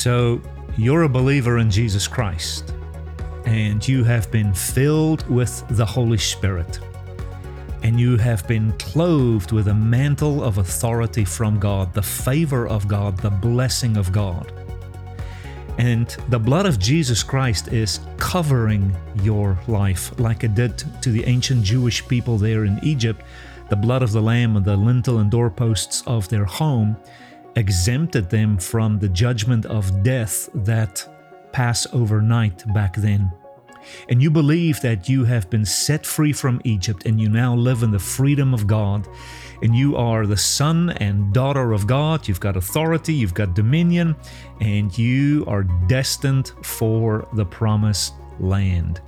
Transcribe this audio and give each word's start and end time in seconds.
So, 0.00 0.40
you're 0.78 1.02
a 1.02 1.10
believer 1.10 1.58
in 1.58 1.70
Jesus 1.70 2.08
Christ, 2.08 2.72
and 3.44 3.86
you 3.86 4.02
have 4.02 4.30
been 4.30 4.54
filled 4.54 5.28
with 5.28 5.62
the 5.68 5.84
Holy 5.84 6.16
Spirit, 6.16 6.80
and 7.82 8.00
you 8.00 8.16
have 8.16 8.48
been 8.48 8.72
clothed 8.78 9.52
with 9.52 9.68
a 9.68 9.74
mantle 9.74 10.42
of 10.42 10.56
authority 10.56 11.26
from 11.26 11.60
God, 11.60 11.92
the 11.92 12.00
favor 12.00 12.66
of 12.66 12.88
God, 12.88 13.18
the 13.18 13.28
blessing 13.28 13.98
of 13.98 14.10
God. 14.10 14.50
And 15.76 16.08
the 16.30 16.38
blood 16.38 16.64
of 16.64 16.78
Jesus 16.78 17.22
Christ 17.22 17.68
is 17.68 18.00
covering 18.16 18.96
your 19.22 19.58
life 19.68 20.18
like 20.18 20.44
it 20.44 20.54
did 20.54 20.82
to 21.02 21.10
the 21.10 21.26
ancient 21.26 21.62
Jewish 21.62 22.08
people 22.08 22.38
there 22.38 22.64
in 22.64 22.80
Egypt. 22.82 23.20
The 23.68 23.76
blood 23.76 24.02
of 24.02 24.12
the 24.12 24.22
Lamb 24.22 24.56
on 24.56 24.62
the 24.62 24.78
lintel 24.78 25.18
and 25.18 25.30
doorposts 25.30 26.02
of 26.06 26.26
their 26.30 26.46
home 26.46 26.96
exempted 27.56 28.30
them 28.30 28.58
from 28.58 28.98
the 28.98 29.08
judgment 29.08 29.66
of 29.66 30.02
death 30.02 30.48
that 30.54 31.06
Passover 31.52 32.16
overnight 32.16 32.72
back 32.72 32.96
then. 32.96 33.32
And 34.08 34.22
you 34.22 34.30
believe 34.30 34.80
that 34.82 35.08
you 35.08 35.24
have 35.24 35.48
been 35.50 35.64
set 35.64 36.04
free 36.04 36.32
from 36.32 36.60
Egypt 36.64 37.06
and 37.06 37.20
you 37.20 37.28
now 37.28 37.54
live 37.54 37.82
in 37.82 37.90
the 37.90 37.98
freedom 37.98 38.52
of 38.54 38.66
God. 38.66 39.08
And 39.62 39.74
you 39.74 39.96
are 39.96 40.26
the 40.26 40.36
son 40.36 40.90
and 40.90 41.32
daughter 41.32 41.72
of 41.72 41.86
God. 41.86 42.26
You've 42.28 42.40
got 42.40 42.56
authority, 42.56 43.14
you've 43.14 43.34
got 43.34 43.54
dominion, 43.54 44.16
and 44.60 44.96
you 44.96 45.44
are 45.46 45.64
destined 45.86 46.52
for 46.62 47.26
the 47.34 47.44
promised 47.44 48.14
land. 48.38 49.00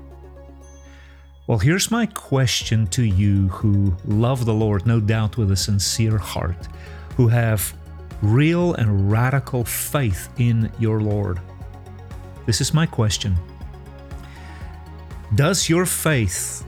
Well, 1.46 1.58
here's 1.58 1.90
my 1.90 2.06
question 2.06 2.86
to 2.88 3.02
you 3.02 3.48
who 3.48 3.96
love 4.06 4.44
the 4.44 4.54
Lord, 4.54 4.86
no 4.86 5.00
doubt 5.00 5.36
with 5.36 5.50
a 5.50 5.56
sincere 5.56 6.18
heart, 6.18 6.68
who 7.16 7.28
have 7.28 7.74
real 8.22 8.74
and 8.74 9.10
radical 9.10 9.64
faith 9.64 10.28
in 10.38 10.72
your 10.78 11.00
Lord? 11.00 11.40
This 12.46 12.60
is 12.60 12.72
my 12.72 12.86
question. 12.86 13.36
Does 15.34 15.68
your 15.68 15.86
faith 15.86 16.64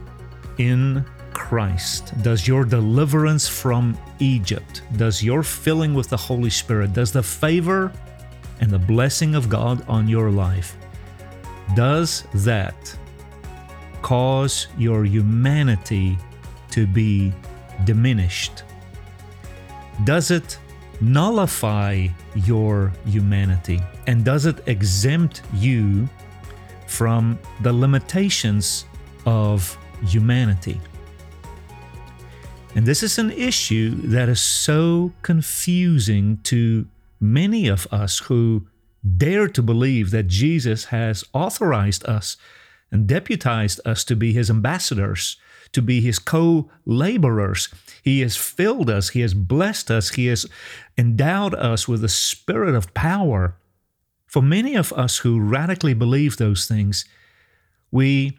in 0.57 1.05
Christ, 1.33 2.19
does 2.23 2.47
your 2.47 2.63
deliverance 2.63 3.47
from 3.47 3.95
Egypt, 4.19 4.81
does 4.95 5.21
your 5.21 5.43
filling 5.43 5.93
with 5.93 6.09
the 6.09 6.17
Holy 6.17 6.49
Spirit, 6.49 6.93
does 6.93 7.11
the 7.11 7.21
favor 7.21 7.91
and 8.61 8.71
the 8.71 8.79
blessing 8.79 9.35
of 9.35 9.49
God 9.49 9.87
on 9.87 10.07
your 10.07 10.31
life, 10.31 10.75
does 11.75 12.23
that 12.33 12.97
cause 14.01 14.67
your 14.77 15.05
humanity 15.05 16.17
to 16.71 16.87
be 16.87 17.33
diminished? 17.83 18.63
Does 20.03 20.31
it 20.31 20.57
nullify 21.01 22.07
your 22.35 22.91
humanity? 23.05 23.81
And 24.07 24.23
does 24.23 24.45
it 24.45 24.67
exempt 24.67 25.41
you 25.53 26.09
from 26.87 27.39
the 27.61 27.73
limitations 27.73 28.85
of 29.25 29.77
humanity? 30.07 30.79
And 32.75 32.85
this 32.85 33.03
is 33.03 33.17
an 33.17 33.31
issue 33.31 33.91
that 34.09 34.27
is 34.27 34.41
so 34.41 35.13
confusing 35.21 36.39
to 36.43 36.87
many 37.21 37.67
of 37.67 37.87
us 37.91 38.19
who 38.19 38.67
dare 39.17 39.47
to 39.47 39.61
believe 39.61 40.11
that 40.11 40.27
Jesus 40.27 40.85
has 40.85 41.23
authorized 41.33 42.05
us 42.05 42.35
and 42.91 43.07
deputized 43.07 43.79
us 43.85 44.03
to 44.03 44.15
be 44.15 44.33
his 44.33 44.49
ambassadors 44.49 45.37
to 45.75 45.81
be 45.81 46.01
his 46.01 46.19
co 46.19 46.69
laborers. 46.85 47.69
He 48.01 48.21
has 48.21 48.35
filled 48.35 48.89
us, 48.89 49.09
he 49.09 49.21
has 49.21 49.33
blessed 49.33 49.91
us, 49.91 50.09
he 50.09 50.25
has 50.27 50.45
endowed 50.97 51.53
us 51.53 51.87
with 51.87 52.03
a 52.03 52.09
spirit 52.09 52.75
of 52.75 52.93
power. 52.93 53.55
For 54.25 54.41
many 54.41 54.75
of 54.75 54.91
us 54.93 55.19
who 55.19 55.39
radically 55.39 55.93
believe 55.93 56.37
those 56.37 56.67
things, 56.67 57.05
we 57.91 58.37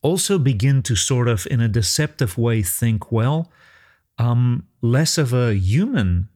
also 0.00 0.38
begin 0.38 0.82
to 0.84 0.96
sort 0.96 1.28
of, 1.28 1.46
in 1.50 1.60
a 1.60 1.68
deceptive 1.68 2.38
way, 2.38 2.62
think, 2.62 3.12
well, 3.12 3.52
I'm 4.16 4.66
less 4.80 5.18
of 5.18 5.32
a 5.32 5.54
human 5.54 6.28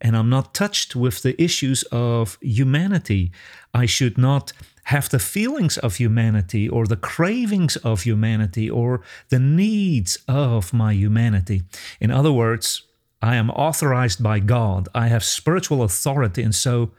and 0.00 0.16
I'm 0.16 0.28
not 0.28 0.54
touched 0.54 0.94
with 0.94 1.22
the 1.22 1.40
issues 1.42 1.82
of 1.84 2.38
humanity. 2.42 3.32
I 3.72 3.86
should 3.86 4.18
not 4.18 4.52
have 4.84 5.08
the 5.08 5.18
feelings 5.18 5.78
of 5.78 5.96
humanity 5.96 6.68
or 6.68 6.86
the 6.86 6.96
cravings 6.96 7.76
of 7.76 8.02
humanity 8.02 8.70
or 8.70 9.00
the 9.30 9.38
needs 9.38 10.18
of 10.28 10.72
my 10.72 10.92
humanity. 10.92 11.62
In 12.00 12.10
other 12.10 12.32
words, 12.32 12.82
I 13.22 13.36
am 13.36 13.50
authorized 13.50 14.22
by 14.22 14.40
God, 14.40 14.88
I 14.94 15.08
have 15.08 15.24
spiritual 15.24 15.82
authority, 15.82 16.42
and 16.42 16.54
so 16.54 16.90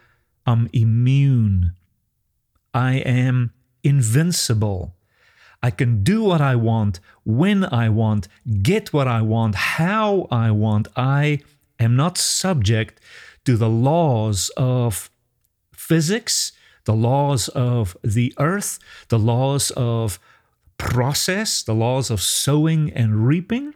I'm 0.46 0.70
immune. 0.74 1.74
I 2.74 2.96
am 2.96 3.52
invincible. 3.84 4.96
I 5.62 5.72
can 5.72 6.04
do 6.04 6.24
what 6.24 6.42
I 6.42 6.56
want, 6.56 7.00
when 7.24 7.64
I 7.66 7.90
want, 7.90 8.28
get 8.62 8.92
what 8.92 9.08
I 9.08 9.22
want, 9.22 9.56
how 9.56 10.28
I 10.32 10.52
want. 10.52 10.88
I 10.96 11.40
am 11.80 11.96
not 11.96 12.18
subject 12.18 13.00
to 13.46 13.56
the 13.58 13.70
laws 13.70 14.50
of 14.58 15.10
physics 15.74 16.52
the 16.86 16.96
laws 16.96 17.48
of 17.50 17.98
the 18.04 18.34
earth, 18.40 18.80
the 19.10 19.20
laws 19.20 19.72
of 19.72 20.20
process, 20.78 21.62
the 21.64 21.76
laws 21.76 22.10
of 22.10 22.22
sowing 22.22 22.92
and 22.94 23.28
reaping. 23.28 23.74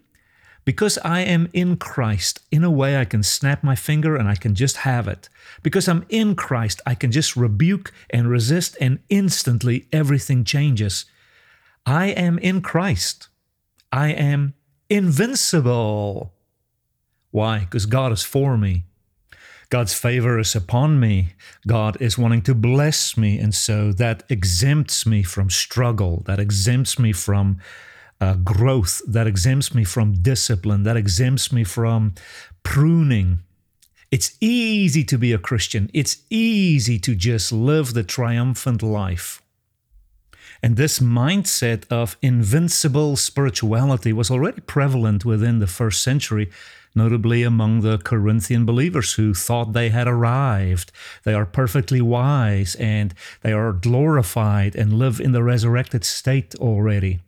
Because 0.66 1.00
I 1.00 1.22
am 1.22 1.50
in 1.52 1.78
Christ, 1.78 2.42
in 2.52 2.64
a 2.64 2.70
way 2.70 3.00
I 3.00 3.06
can 3.06 3.24
snap 3.24 3.64
my 3.64 3.76
finger 3.76 4.16
and 4.16 4.30
I 4.30 4.36
can 4.36 4.54
just 4.54 4.78
have 4.78 5.08
it. 5.08 5.28
Because 5.64 5.88
I'm 5.88 6.06
in 6.10 6.36
Christ, 6.36 6.80
I 6.86 6.94
can 6.94 7.12
just 7.12 7.36
rebuke 7.36 7.92
and 8.12 8.30
resist, 8.30 8.78
and 8.80 9.00
instantly 9.10 9.88
everything 9.92 10.44
changes. 10.44 11.06
I 11.88 12.08
am 12.08 12.38
in 12.38 12.62
Christ. 12.62 13.30
I 13.92 14.10
am 14.10 14.54
invincible. 14.90 16.34
Why? 17.32 17.60
Because 17.60 17.88
God 17.88 18.12
is 18.12 18.24
for 18.24 18.56
me. 18.56 18.86
God's 19.70 19.94
favor 19.94 20.40
is 20.40 20.56
upon 20.56 21.00
me. 21.00 21.34
God 21.68 22.02
is 22.02 22.18
wanting 22.18 22.42
to 22.44 22.56
bless 22.56 23.16
me. 23.16 23.38
And 23.38 23.54
so 23.54 23.92
that 23.94 24.24
exempts 24.28 25.06
me 25.06 25.22
from 25.22 25.50
struggle, 25.50 26.24
that 26.26 26.40
exempts 26.40 26.98
me 26.98 27.14
from 27.14 27.60
uh, 28.20 28.34
growth, 28.36 29.02
that 29.08 29.28
exempts 29.28 29.74
me 29.76 29.84
from 29.84 30.22
discipline, 30.22 30.84
that 30.84 30.98
exempts 30.98 31.52
me 31.52 31.64
from 31.64 32.16
pruning. 32.64 33.40
It's 34.12 34.36
easy 34.42 35.04
to 35.04 35.18
be 35.20 35.34
a 35.34 35.38
Christian. 35.38 35.92
It's 35.94 36.18
easy 36.32 36.98
to 37.00 37.16
just 37.16 37.52
live 37.52 37.94
the 37.94 38.04
triumphant 38.04 38.82
life. 38.82 39.42
And 40.62 40.76
this 40.76 41.00
mindset 41.00 41.86
of 41.90 42.18
invincible 42.22 43.16
spirituality 43.16 44.12
was 44.12 44.30
already 44.30 44.62
prevalent 44.62 45.24
within 45.24 45.60
the 45.60 45.68
first 45.68 46.04
century 46.04 46.50
notably 46.96 47.44
among 47.44 47.82
the 47.82 47.98
Corinthian 47.98 48.66
believers 48.66 49.14
who 49.14 49.34
thought 49.34 49.74
they 49.74 49.90
had 49.90 50.08
arrived. 50.08 50.92
They 51.24 51.34
are 51.34 51.46
perfectly 51.46 52.02
wise 52.02 52.76
and 52.76 53.14
they 53.42 53.54
are 53.54 53.74
glorified 53.74 54.76
and 54.76 54.94
live 54.94 55.20
in 55.20 55.32
the 55.32 55.44
resurrected 55.44 56.04
state 56.04 56.56
already. 56.56 57.20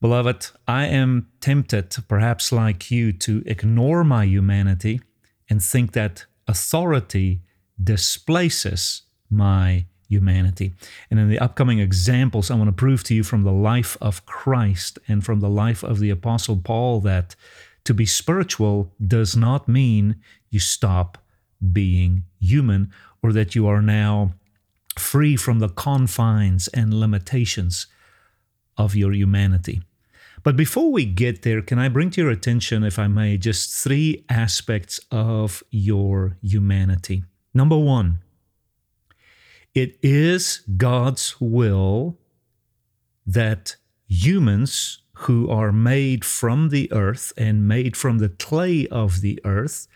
Beloved, 0.00 0.50
I 0.66 0.86
am 0.86 1.28
tempted, 1.40 1.96
perhaps 2.08 2.50
like 2.50 2.90
you, 2.90 3.12
to 3.12 3.42
ignore 3.46 4.02
my 4.02 4.24
humanity 4.24 5.00
and 5.48 5.62
think 5.62 5.92
that 5.92 6.26
authority 6.48 7.42
displaces 7.82 9.02
my 9.30 9.86
humanity. 10.12 10.74
And 11.10 11.18
in 11.18 11.28
the 11.28 11.38
upcoming 11.38 11.78
examples, 11.80 12.50
I 12.50 12.54
want 12.54 12.68
to 12.68 12.72
prove 12.72 13.02
to 13.04 13.14
you 13.14 13.24
from 13.24 13.42
the 13.42 13.52
life 13.52 13.96
of 14.00 14.24
Christ 14.26 14.98
and 15.08 15.24
from 15.24 15.40
the 15.40 15.48
life 15.48 15.82
of 15.82 15.98
the 15.98 16.10
Apostle 16.10 16.56
Paul 16.56 17.00
that 17.00 17.34
to 17.84 17.94
be 17.94 18.06
spiritual 18.06 18.92
does 19.04 19.36
not 19.36 19.68
mean 19.68 20.16
you 20.50 20.60
stop 20.60 21.18
being 21.72 22.24
human 22.40 22.92
or 23.22 23.32
that 23.32 23.54
you 23.54 23.66
are 23.66 23.82
now 23.82 24.34
free 24.98 25.36
from 25.36 25.58
the 25.58 25.68
confines 25.68 26.68
and 26.68 26.92
limitations 26.92 27.86
of 28.76 28.94
your 28.94 29.12
humanity. 29.12 29.82
But 30.42 30.56
before 30.56 30.90
we 30.90 31.04
get 31.04 31.42
there, 31.42 31.62
can 31.62 31.78
I 31.78 31.88
bring 31.88 32.10
to 32.10 32.20
your 32.20 32.30
attention, 32.30 32.82
if 32.82 32.98
I 32.98 33.06
may, 33.06 33.38
just 33.38 33.72
three 33.72 34.24
aspects 34.28 34.98
of 35.10 35.62
your 35.70 36.36
humanity? 36.42 37.22
Number 37.54 37.78
one, 37.78 38.18
it 39.74 39.98
is 40.02 40.62
God's 40.76 41.40
will 41.40 42.18
that 43.26 43.76
humans 44.08 45.02
who 45.14 45.48
are 45.48 45.72
made 45.72 46.24
from 46.24 46.68
the 46.68 46.92
earth 46.92 47.32
and 47.36 47.68
made 47.68 47.96
from 47.96 48.18
the 48.18 48.28
clay 48.28 48.86
of 48.88 49.20
the 49.20 49.40
earth 49.44 49.86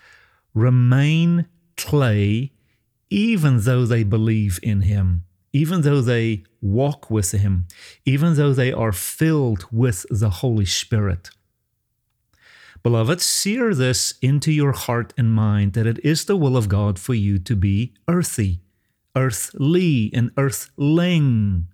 remain 0.55 1.47
clay 1.77 2.53
even 3.11 3.61
though 3.61 3.85
they 3.85 4.03
believe 4.03 4.59
in 4.63 4.83
Him, 4.83 5.25
even 5.53 5.83
though 5.83 6.01
they 6.01 6.45
walk 6.61 7.11
with 7.11 7.33
Him, 7.33 7.67
even 8.05 8.35
though 8.35 8.53
they 8.53 8.73
are 8.73 8.93
filled 8.93 9.67
with 9.71 10.07
the 10.11 10.31
Holy 10.31 10.65
Spirit. 10.65 11.31
Beloved, 12.83 13.21
sear 13.21 13.75
this 13.75 14.15
into 14.23 14.53
your 14.53 14.73
heart 14.73 15.13
and 15.17 15.33
mind 15.33 15.73
that 15.73 15.87
it 15.87 15.99
is 16.05 16.25
the 16.25 16.37
will 16.37 16.57
of 16.57 16.69
God 16.69 16.99
for 16.99 17.15
you 17.15 17.39
to 17.41 17.57
be 17.57 17.95
earthy, 18.07 18.61
earthly, 19.17 20.11
and 20.15 20.31
earthling. 20.37 21.67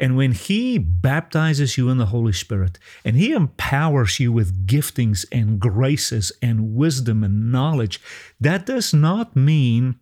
And 0.00 0.16
when 0.16 0.32
He 0.32 0.78
baptizes 0.78 1.76
you 1.76 1.90
in 1.90 1.98
the 1.98 2.06
Holy 2.06 2.32
Spirit 2.32 2.78
and 3.04 3.16
He 3.16 3.32
empowers 3.32 4.20
you 4.20 4.32
with 4.32 4.66
giftings 4.66 5.26
and 5.32 5.58
graces 5.58 6.32
and 6.40 6.74
wisdom 6.74 7.24
and 7.24 7.50
knowledge, 7.50 8.00
that 8.40 8.64
does 8.64 8.94
not 8.94 9.34
mean 9.34 9.96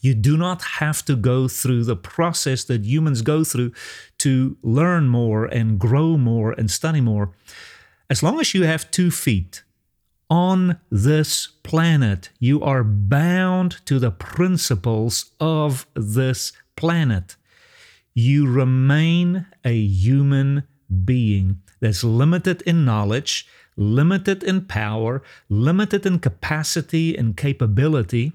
you 0.00 0.14
do 0.14 0.36
not 0.36 0.62
have 0.62 1.04
to 1.04 1.16
go 1.16 1.48
through 1.48 1.84
the 1.84 1.96
process 1.96 2.64
that 2.64 2.84
humans 2.84 3.20
go 3.20 3.44
through 3.44 3.72
to 4.18 4.56
learn 4.62 5.08
more 5.08 5.44
and 5.44 5.78
grow 5.78 6.16
more 6.16 6.52
and 6.52 6.70
study 6.70 7.00
more. 7.00 7.34
As 8.08 8.22
long 8.22 8.40
as 8.40 8.54
you 8.54 8.62
have 8.64 8.90
two 8.90 9.10
feet 9.10 9.62
on 10.32 10.78
this 10.90 11.48
planet, 11.62 12.30
you 12.40 12.62
are 12.62 12.82
bound 12.82 13.84
to 13.84 13.98
the 13.98 14.10
principles 14.10 15.32
of 15.38 15.86
this 15.94 16.52
planet 16.74 17.36
you 18.14 18.46
remain 18.46 19.46
a 19.64 19.74
human 19.74 20.64
being 21.04 21.60
that's 21.80 22.04
limited 22.04 22.62
in 22.62 22.84
knowledge, 22.84 23.46
limited 23.76 24.42
in 24.42 24.66
power, 24.66 25.22
limited 25.48 26.04
in 26.04 26.18
capacity 26.18 27.16
and 27.16 27.36
capability. 27.36 28.32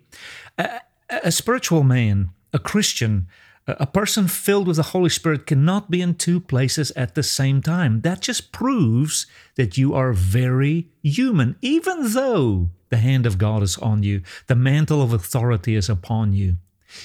A, 0.57 0.81
a, 1.09 1.31
spiritual 1.31 1.83
man, 1.83 2.31
a 2.53 2.59
Christian, 2.59 3.27
a 3.67 3.85
person 3.85 4.27
filled 4.27 4.67
with 4.67 4.77
the 4.77 4.83
Holy 4.83 5.09
Spirit 5.09 5.45
cannot 5.45 5.91
be 5.91 6.01
in 6.01 6.15
two 6.15 6.39
places 6.39 6.91
at 6.91 7.15
the 7.15 7.23
same 7.23 7.61
time. 7.61 8.01
That 8.01 8.21
just 8.21 8.51
proves 8.53 9.27
that 9.55 9.77
you 9.77 9.93
are 9.93 10.13
very 10.13 10.87
human, 11.03 11.57
even 11.61 12.13
though 12.13 12.69
the 12.89 12.97
hand 12.97 13.25
of 13.25 13.37
God 13.37 13.63
is 13.63 13.77
on 13.77 14.03
you, 14.03 14.21
the 14.47 14.55
mantle 14.55 15.01
of 15.01 15.11
authority 15.11 15.75
is 15.75 15.89
upon 15.89 16.31
you. 16.31 16.55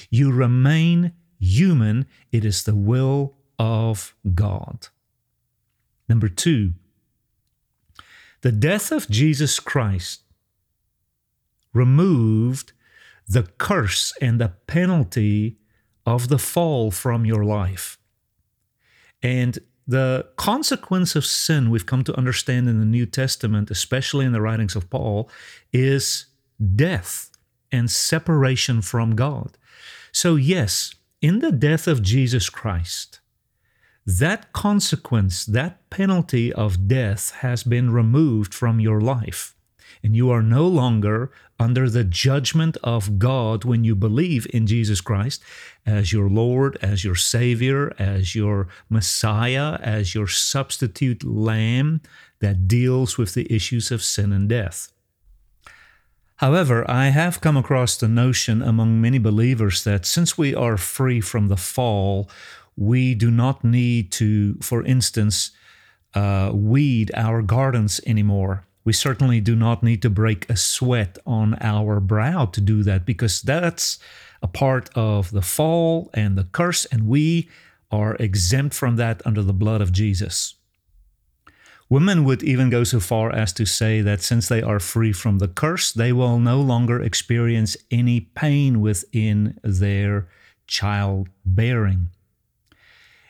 You 0.09 0.31
remain 0.31 1.11
human, 1.37 2.05
it 2.31 2.45
is 2.45 2.63
the 2.63 2.75
will 2.75 3.35
of 3.59 4.15
God. 4.33 4.87
Number 6.07 6.29
two, 6.29 6.73
the 8.41 8.53
death 8.53 8.91
of 8.91 9.09
Jesus 9.09 9.59
Christ 9.59 10.21
removed 11.73 12.71
the 13.27 13.43
curse 13.57 14.13
and 14.21 14.39
the 14.39 14.49
penalty 14.67 15.57
of 16.05 16.27
the 16.27 16.37
fall 16.37 16.91
from 16.91 17.25
your 17.25 17.43
life. 17.43 17.97
And 19.21 19.59
the 19.87 20.27
consequence 20.37 21.15
of 21.15 21.25
sin, 21.25 21.69
we've 21.69 21.85
come 21.85 22.03
to 22.05 22.17
understand 22.17 22.69
in 22.69 22.79
the 22.79 22.85
New 22.85 23.05
Testament, 23.05 23.69
especially 23.71 24.25
in 24.25 24.31
the 24.31 24.41
writings 24.41 24.75
of 24.75 24.89
Paul, 24.89 25.29
is 25.71 26.27
death 26.75 27.29
and 27.71 27.89
separation 27.89 28.81
from 28.81 29.15
God. 29.15 29.57
So, 30.11 30.35
yes, 30.35 30.93
in 31.21 31.39
the 31.39 31.51
death 31.51 31.87
of 31.87 32.01
Jesus 32.01 32.49
Christ, 32.49 33.19
that 34.05 34.51
consequence, 34.53 35.45
that 35.45 35.89
penalty 35.89 36.51
of 36.51 36.87
death 36.87 37.31
has 37.39 37.63
been 37.63 37.91
removed 37.91 38.53
from 38.53 38.79
your 38.79 39.01
life. 39.01 39.55
And 40.01 40.15
you 40.15 40.29
are 40.31 40.41
no 40.41 40.67
longer 40.67 41.31
under 41.59 41.89
the 41.89 42.03
judgment 42.03 42.77
of 42.83 43.19
God 43.19 43.63
when 43.63 43.83
you 43.83 43.95
believe 43.95 44.47
in 44.51 44.65
Jesus 44.67 45.01
Christ 45.01 45.43
as 45.85 46.11
your 46.11 46.29
Lord, 46.29 46.77
as 46.81 47.03
your 47.03 47.15
Savior, 47.15 47.93
as 47.99 48.35
your 48.35 48.67
Messiah, 48.89 49.77
as 49.81 50.15
your 50.15 50.27
substitute 50.27 51.23
lamb 51.23 52.01
that 52.39 52.67
deals 52.67 53.17
with 53.17 53.33
the 53.33 53.51
issues 53.53 53.91
of 53.91 54.03
sin 54.03 54.31
and 54.31 54.49
death. 54.49 54.91
However, 56.37 56.89
I 56.89 57.09
have 57.09 57.39
come 57.39 57.55
across 57.55 57.95
the 57.95 58.07
notion 58.07 58.61
among 58.61 58.99
many 58.99 59.17
believers 59.17 59.83
that 59.85 60.05
since 60.05 60.37
we 60.37 60.53
are 60.53 60.77
free 60.77 61.21
from 61.21 61.47
the 61.47 61.57
fall, 61.57 62.29
we 62.75 63.15
do 63.15 63.29
not 63.31 63.63
need 63.63 64.11
to, 64.13 64.55
for 64.55 64.83
instance, 64.83 65.51
uh, 66.13 66.51
weed 66.53 67.11
our 67.15 67.41
gardens 67.41 68.01
anymore. 68.05 68.65
We 68.85 68.93
certainly 68.93 69.39
do 69.39 69.55
not 69.55 69.83
need 69.83 70.01
to 70.01 70.09
break 70.09 70.49
a 70.49 70.57
sweat 70.57 71.17
on 71.25 71.57
our 71.61 71.99
brow 71.99 72.45
to 72.45 72.61
do 72.61 72.83
that 72.83 73.05
because 73.05 73.41
that's 73.41 73.99
a 74.41 74.47
part 74.47 74.89
of 74.93 75.31
the 75.31 75.41
fall 75.41 76.09
and 76.13 76.37
the 76.37 76.43
curse, 76.43 76.85
and 76.85 77.07
we 77.07 77.49
are 77.91 78.15
exempt 78.15 78.75
from 78.75 78.97
that 78.97 79.21
under 79.25 79.41
the 79.41 79.53
blood 79.53 79.81
of 79.81 79.91
Jesus. 79.91 80.55
Women 81.89 82.23
would 82.25 82.43
even 82.43 82.69
go 82.69 82.83
so 82.83 82.99
far 82.99 83.31
as 83.31 83.53
to 83.53 83.65
say 83.65 84.01
that 84.01 84.21
since 84.21 84.47
they 84.47 84.61
are 84.61 84.79
free 84.79 85.13
from 85.13 85.37
the 85.37 85.47
curse, 85.47 85.91
they 85.91 86.11
will 86.11 86.39
no 86.39 86.59
longer 86.59 87.01
experience 87.01 87.77
any 87.91 88.19
pain 88.19 88.81
within 88.81 89.59
their 89.63 90.27
childbearing. 90.65 92.07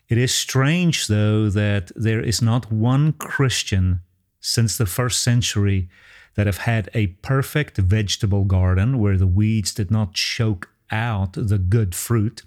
It 0.08 0.18
is 0.18 0.34
strange, 0.34 1.08
though, 1.08 1.50
that 1.50 1.92
there 1.96 2.22
is 2.22 2.42
not 2.42 2.72
one 2.72 3.14
Christian 3.14 4.00
since 4.44 4.78
the 4.78 4.86
first 4.86 5.22
century 5.22 5.88
that 6.36 6.48
have 6.48 6.57
had 6.57 6.90
a 6.94 7.07
perfect 7.07 7.78
vegetable 7.78 8.44
garden 8.44 9.00
where 9.00 9.18
the 9.18 9.25
weeds 9.25 9.74
did 9.74 9.90
not 9.90 10.13
choke 10.13 10.69
out 10.92 11.34
the 11.34 11.57
good 11.57 11.95
fruit. 11.95 12.44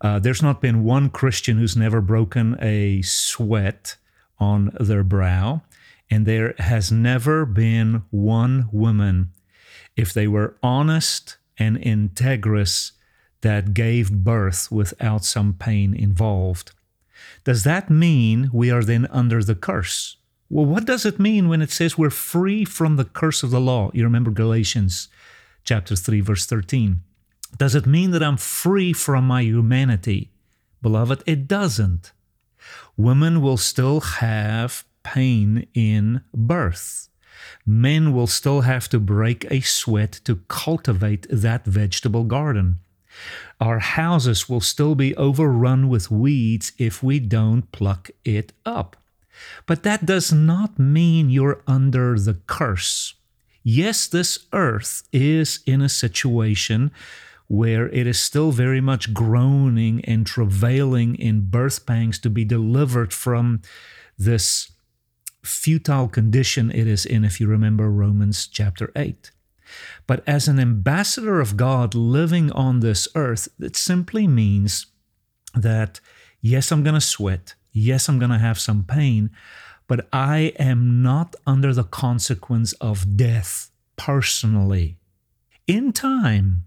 Uh, 0.00 0.18
there's 0.18 0.42
not 0.42 0.62
been 0.62 0.82
one 0.82 1.10
Christian 1.10 1.58
who's 1.58 1.76
never 1.76 2.00
broken 2.00 2.56
a 2.60 3.02
sweat 3.02 3.96
on 4.38 4.74
their 4.80 5.04
brow, 5.04 5.60
and 6.10 6.24
there 6.24 6.54
has 6.58 6.90
never 6.90 7.44
been 7.44 8.02
one 8.10 8.70
woman, 8.72 9.30
if 9.96 10.14
they 10.14 10.26
were 10.26 10.56
honest 10.62 11.36
and 11.58 11.76
integrous, 11.76 12.92
that 13.42 13.74
gave 13.74 14.10
birth 14.10 14.72
without 14.72 15.24
some 15.24 15.52
pain 15.52 15.94
involved. 15.94 16.72
Does 17.44 17.64
that 17.64 17.90
mean 17.90 18.48
we 18.54 18.70
are 18.70 18.82
then 18.82 19.06
under 19.10 19.44
the 19.44 19.54
curse? 19.54 20.16
Well, 20.52 20.64
what 20.64 20.84
does 20.84 21.06
it 21.06 21.20
mean 21.20 21.48
when 21.48 21.62
it 21.62 21.70
says 21.70 21.96
we're 21.96 22.10
free 22.10 22.64
from 22.64 22.96
the 22.96 23.04
curse 23.04 23.44
of 23.44 23.52
the 23.52 23.60
law? 23.60 23.92
You 23.94 24.02
remember 24.02 24.32
Galatians 24.32 25.08
chapter 25.62 25.94
3 25.94 26.20
verse 26.20 26.44
13. 26.44 27.00
Does 27.56 27.76
it 27.76 27.86
mean 27.86 28.10
that 28.10 28.22
I'm 28.22 28.36
free 28.36 28.92
from 28.92 29.28
my 29.28 29.42
humanity? 29.42 30.32
Beloved, 30.82 31.22
it 31.24 31.46
doesn't 31.46 32.12
women 32.96 33.40
will 33.40 33.56
still 33.56 34.00
have 34.00 34.84
pain 35.02 35.66
in 35.72 36.22
birth. 36.34 37.08
Men 37.64 38.12
will 38.12 38.26
still 38.26 38.62
have 38.62 38.88
to 38.90 38.98
break 38.98 39.46
a 39.50 39.60
sweat 39.60 40.20
to 40.24 40.42
cultivate 40.48 41.26
that 41.30 41.64
vegetable 41.64 42.24
garden. 42.24 42.80
Our 43.60 43.78
houses 43.78 44.48
will 44.48 44.60
still 44.60 44.94
be 44.94 45.16
overrun 45.16 45.88
with 45.88 46.10
weeds 46.10 46.72
if 46.76 47.02
we 47.02 47.20
don't 47.20 47.70
pluck 47.72 48.10
it 48.24 48.52
up. 48.66 48.96
But 49.66 49.82
that 49.82 50.06
does 50.06 50.32
not 50.32 50.78
mean 50.78 51.30
you're 51.30 51.62
under 51.66 52.18
the 52.18 52.34
curse. 52.46 53.14
Yes, 53.62 54.06
this 54.06 54.46
earth 54.52 55.02
is 55.12 55.60
in 55.66 55.82
a 55.82 55.88
situation 55.88 56.90
where 57.46 57.88
it 57.88 58.06
is 58.06 58.18
still 58.18 58.52
very 58.52 58.80
much 58.80 59.12
groaning 59.12 60.04
and 60.04 60.24
travailing 60.26 61.16
in 61.16 61.40
birth 61.50 61.84
pangs 61.84 62.18
to 62.20 62.30
be 62.30 62.44
delivered 62.44 63.12
from 63.12 63.60
this 64.16 64.70
futile 65.42 66.08
condition 66.08 66.70
it 66.70 66.86
is 66.86 67.04
in, 67.04 67.24
if 67.24 67.40
you 67.40 67.46
remember 67.48 67.90
Romans 67.90 68.46
chapter 68.46 68.92
8. 68.94 69.32
But 70.06 70.22
as 70.26 70.48
an 70.48 70.60
ambassador 70.60 71.40
of 71.40 71.56
God 71.56 71.94
living 71.94 72.52
on 72.52 72.80
this 72.80 73.08
earth, 73.14 73.48
it 73.58 73.76
simply 73.76 74.26
means 74.26 74.86
that, 75.54 76.00
yes, 76.40 76.70
I'm 76.70 76.82
going 76.82 76.94
to 76.94 77.00
sweat. 77.00 77.54
Yes, 77.72 78.08
I'm 78.08 78.18
going 78.18 78.30
to 78.30 78.38
have 78.38 78.58
some 78.58 78.84
pain, 78.84 79.30
but 79.86 80.08
I 80.12 80.52
am 80.58 81.02
not 81.02 81.36
under 81.46 81.72
the 81.72 81.84
consequence 81.84 82.72
of 82.74 83.16
death 83.16 83.70
personally. 83.96 84.96
In 85.66 85.92
time, 85.92 86.64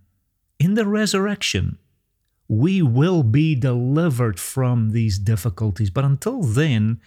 in 0.59 0.75
the 0.75 0.85
resurrection, 0.85 1.77
we 2.47 2.81
will 2.81 3.23
be 3.23 3.55
delivered 3.55 4.39
from 4.39 4.91
these 4.91 5.17
difficulties. 5.17 5.89
But 5.89 6.05
until 6.05 6.43
then, 6.43 6.99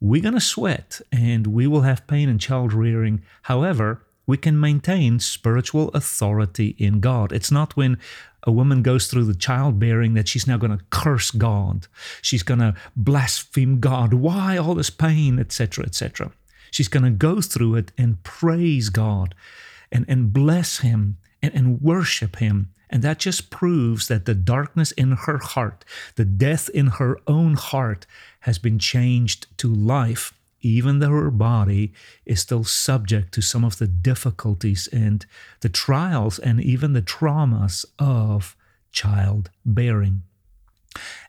we're 0.00 0.22
going 0.22 0.34
to 0.34 0.40
sweat 0.40 1.00
and 1.12 1.46
we 1.46 1.66
will 1.66 1.82
have 1.82 2.06
pain 2.06 2.28
in 2.28 2.38
child 2.38 2.72
rearing. 2.72 3.22
However, 3.42 4.02
we 4.26 4.36
can 4.36 4.58
maintain 4.58 5.18
spiritual 5.18 5.88
authority 5.88 6.76
in 6.78 7.00
God. 7.00 7.32
It's 7.32 7.50
not 7.50 7.76
when 7.76 7.98
a 8.44 8.52
woman 8.52 8.82
goes 8.82 9.06
through 9.06 9.24
the 9.24 9.34
childbearing 9.34 10.14
that 10.14 10.28
she's 10.28 10.46
now 10.46 10.56
going 10.56 10.76
to 10.76 10.84
curse 10.90 11.30
God. 11.30 11.86
She's 12.22 12.42
going 12.42 12.60
to 12.60 12.74
blaspheme 12.96 13.80
God. 13.80 14.14
Why 14.14 14.56
all 14.56 14.74
this 14.74 14.90
pain, 14.90 15.38
etc., 15.38 15.84
etc. 15.84 16.32
She's 16.70 16.88
going 16.88 17.04
to 17.04 17.10
go 17.10 17.40
through 17.40 17.74
it 17.76 17.92
and 17.98 18.22
praise 18.22 18.88
God 18.88 19.34
and, 19.92 20.04
and 20.08 20.32
bless 20.32 20.78
Him 20.78 21.18
and, 21.42 21.54
and 21.54 21.80
worship 21.80 22.36
Him. 22.36 22.72
And 22.88 23.02
that 23.02 23.18
just 23.18 23.50
proves 23.50 24.08
that 24.08 24.24
the 24.24 24.34
darkness 24.34 24.90
in 24.92 25.12
her 25.12 25.38
heart, 25.38 25.84
the 26.16 26.24
death 26.24 26.68
in 26.70 26.88
her 26.88 27.18
own 27.26 27.54
heart, 27.54 28.06
has 28.40 28.58
been 28.58 28.78
changed 28.78 29.46
to 29.58 29.72
life, 29.72 30.32
even 30.60 30.98
though 30.98 31.10
her 31.10 31.30
body 31.30 31.92
is 32.26 32.40
still 32.40 32.64
subject 32.64 33.32
to 33.32 33.40
some 33.40 33.64
of 33.64 33.78
the 33.78 33.86
difficulties 33.86 34.88
and 34.92 35.26
the 35.60 35.68
trials 35.68 36.38
and 36.38 36.60
even 36.60 36.92
the 36.92 37.02
traumas 37.02 37.84
of 37.98 38.56
childbearing. 38.92 40.22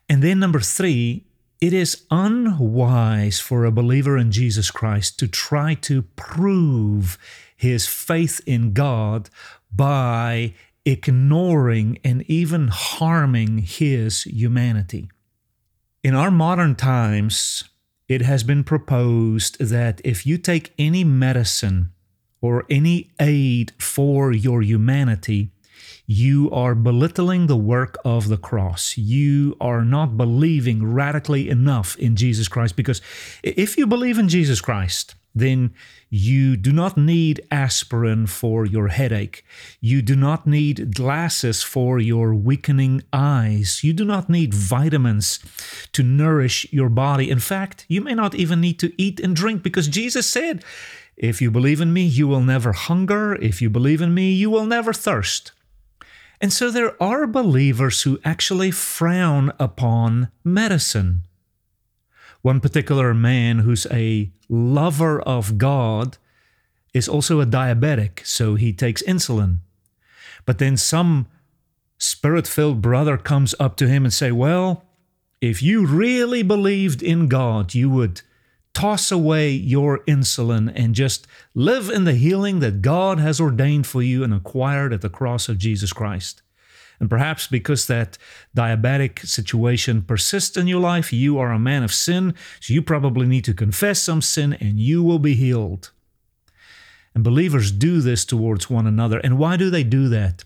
And 0.09 0.21
then, 0.21 0.39
number 0.39 0.59
three, 0.59 1.25
it 1.61 1.73
is 1.73 2.05
unwise 2.09 3.39
for 3.39 3.65
a 3.65 3.71
believer 3.71 4.17
in 4.17 4.31
Jesus 4.31 4.71
Christ 4.71 5.19
to 5.19 5.27
try 5.27 5.75
to 5.75 6.01
prove 6.01 7.17
his 7.55 7.87
faith 7.87 8.41
in 8.47 8.73
God 8.73 9.29
by 9.73 10.55
ignoring 10.85 11.99
and 12.03 12.23
even 12.23 12.69
harming 12.69 13.59
his 13.59 14.23
humanity. 14.23 15.09
In 16.03 16.15
our 16.15 16.31
modern 16.31 16.73
times, 16.75 17.63
it 18.11 18.21
has 18.23 18.43
been 18.43 18.61
proposed 18.61 19.57
that 19.59 20.01
if 20.03 20.25
you 20.25 20.37
take 20.37 20.73
any 20.77 21.01
medicine 21.01 21.93
or 22.41 22.65
any 22.69 23.09
aid 23.21 23.71
for 23.79 24.33
your 24.33 24.61
humanity, 24.61 25.51
you 26.05 26.51
are 26.51 26.75
belittling 26.75 27.47
the 27.47 27.55
work 27.55 27.95
of 28.03 28.27
the 28.27 28.35
cross. 28.35 28.97
You 28.97 29.55
are 29.61 29.85
not 29.85 30.17
believing 30.17 30.83
radically 30.83 31.47
enough 31.47 31.95
in 31.97 32.17
Jesus 32.17 32.49
Christ 32.49 32.75
because 32.75 32.99
if 33.43 33.77
you 33.77 33.87
believe 33.87 34.19
in 34.19 34.27
Jesus 34.27 34.59
Christ, 34.59 35.15
then 35.33 35.73
you 36.09 36.57
do 36.57 36.71
not 36.71 36.97
need 36.97 37.45
aspirin 37.49 38.27
for 38.27 38.65
your 38.65 38.89
headache. 38.89 39.45
You 39.79 40.01
do 40.01 40.15
not 40.15 40.45
need 40.45 40.93
glasses 40.95 41.63
for 41.63 41.99
your 41.99 42.33
weakening 42.35 43.03
eyes. 43.13 43.83
You 43.83 43.93
do 43.93 44.03
not 44.03 44.29
need 44.29 44.53
vitamins 44.53 45.39
to 45.93 46.03
nourish 46.03 46.71
your 46.71 46.89
body. 46.89 47.29
In 47.29 47.39
fact, 47.39 47.85
you 47.87 48.01
may 48.01 48.13
not 48.13 48.35
even 48.35 48.59
need 48.59 48.79
to 48.79 48.93
eat 49.01 49.19
and 49.19 49.35
drink 49.35 49.63
because 49.63 49.87
Jesus 49.87 50.29
said, 50.29 50.63
If 51.15 51.41
you 51.41 51.49
believe 51.49 51.79
in 51.79 51.93
me, 51.93 52.03
you 52.03 52.27
will 52.27 52.41
never 52.41 52.73
hunger. 52.73 53.35
If 53.35 53.61
you 53.61 53.69
believe 53.69 54.01
in 54.01 54.13
me, 54.13 54.31
you 54.31 54.49
will 54.49 54.65
never 54.65 54.91
thirst. 54.91 55.53
And 56.41 56.51
so 56.51 56.71
there 56.71 57.01
are 57.01 57.27
believers 57.27 58.01
who 58.01 58.19
actually 58.25 58.71
frown 58.71 59.53
upon 59.59 60.29
medicine. 60.43 61.23
One 62.41 62.59
particular 62.59 63.13
man 63.13 63.59
who's 63.59 63.85
a 63.91 64.31
lover 64.49 65.21
of 65.21 65.57
God 65.57 66.17
is 66.93 67.07
also 67.07 67.39
a 67.39 67.45
diabetic, 67.45 68.25
so 68.25 68.55
he 68.55 68.73
takes 68.73 69.03
insulin. 69.03 69.59
But 70.45 70.57
then 70.57 70.75
some 70.75 71.27
spirit-filled 71.97 72.81
brother 72.81 73.17
comes 73.17 73.53
up 73.59 73.77
to 73.77 73.87
him 73.87 74.03
and 74.03 74.13
say, 74.13 74.31
"Well, 74.31 74.83
if 75.39 75.61
you 75.61 75.85
really 75.85 76.41
believed 76.41 77.03
in 77.03 77.27
God, 77.27 77.75
you 77.75 77.89
would 77.89 78.21
toss 78.73 79.11
away 79.11 79.51
your 79.51 79.99
insulin 80.05 80.71
and 80.75 80.95
just 80.95 81.27
live 81.53 81.89
in 81.89 82.05
the 82.05 82.15
healing 82.15 82.59
that 82.59 82.81
God 82.81 83.19
has 83.19 83.39
ordained 83.39 83.85
for 83.85 84.01
you 84.01 84.23
and 84.23 84.33
acquired 84.33 84.93
at 84.93 85.01
the 85.01 85.09
cross 85.09 85.47
of 85.47 85.57
Jesus 85.59 85.93
Christ." 85.93 86.41
And 87.01 87.09
perhaps 87.09 87.47
because 87.47 87.87
that 87.87 88.19
diabetic 88.55 89.25
situation 89.25 90.03
persists 90.03 90.55
in 90.55 90.67
your 90.67 90.79
life, 90.79 91.11
you 91.11 91.39
are 91.39 91.51
a 91.51 91.57
man 91.57 91.81
of 91.81 91.91
sin, 91.91 92.35
so 92.59 92.75
you 92.75 92.83
probably 92.83 93.25
need 93.25 93.43
to 93.45 93.55
confess 93.55 94.03
some 94.03 94.21
sin 94.21 94.53
and 94.61 94.79
you 94.79 95.01
will 95.01 95.17
be 95.17 95.33
healed. 95.33 95.89
And 97.15 97.23
believers 97.23 97.71
do 97.71 98.01
this 98.01 98.23
towards 98.23 98.69
one 98.69 98.85
another. 98.85 99.17
And 99.17 99.39
why 99.39 99.57
do 99.57 99.71
they 99.71 99.83
do 99.83 100.09
that? 100.09 100.43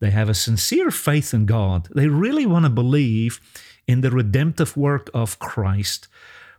They 0.00 0.10
have 0.10 0.30
a 0.30 0.34
sincere 0.34 0.90
faith 0.90 1.34
in 1.34 1.44
God. 1.44 1.90
They 1.94 2.08
really 2.08 2.46
want 2.46 2.64
to 2.64 2.70
believe 2.70 3.38
in 3.86 4.00
the 4.00 4.10
redemptive 4.10 4.74
work 4.78 5.10
of 5.12 5.38
Christ, 5.38 6.08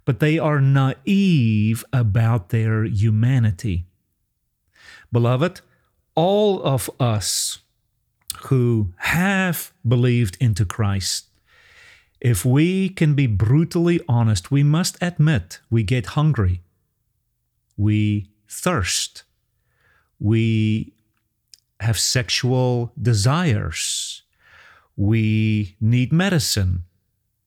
but 0.06 0.20
they 0.20 0.38
are 0.38 0.62
naive 0.62 1.84
about 1.92 2.50
their 2.50 2.84
humanity. 2.84 3.86
Beloved, 5.12 5.62
all 6.14 6.62
of 6.62 6.88
us 7.00 7.63
who 8.46 8.94
have 8.98 9.72
believed 9.88 10.38
into 10.40 10.66
Christ, 10.66 11.28
if 12.20 12.46
we 12.46 12.90
can 12.90 13.16
be 13.16 13.28
brutally 13.28 14.00
honest, 14.08 14.52
we 14.52 14.64
must 14.64 14.98
admit 15.02 15.60
we 15.70 15.84
get 15.84 16.08
hungry, 16.08 16.62
we 17.76 18.30
thirst, 18.48 19.24
we 20.20 20.94
have 21.82 22.00
sexual 22.00 22.94
desires, 23.02 24.24
we 24.96 25.76
need 25.82 26.14
medicine. 26.14 26.84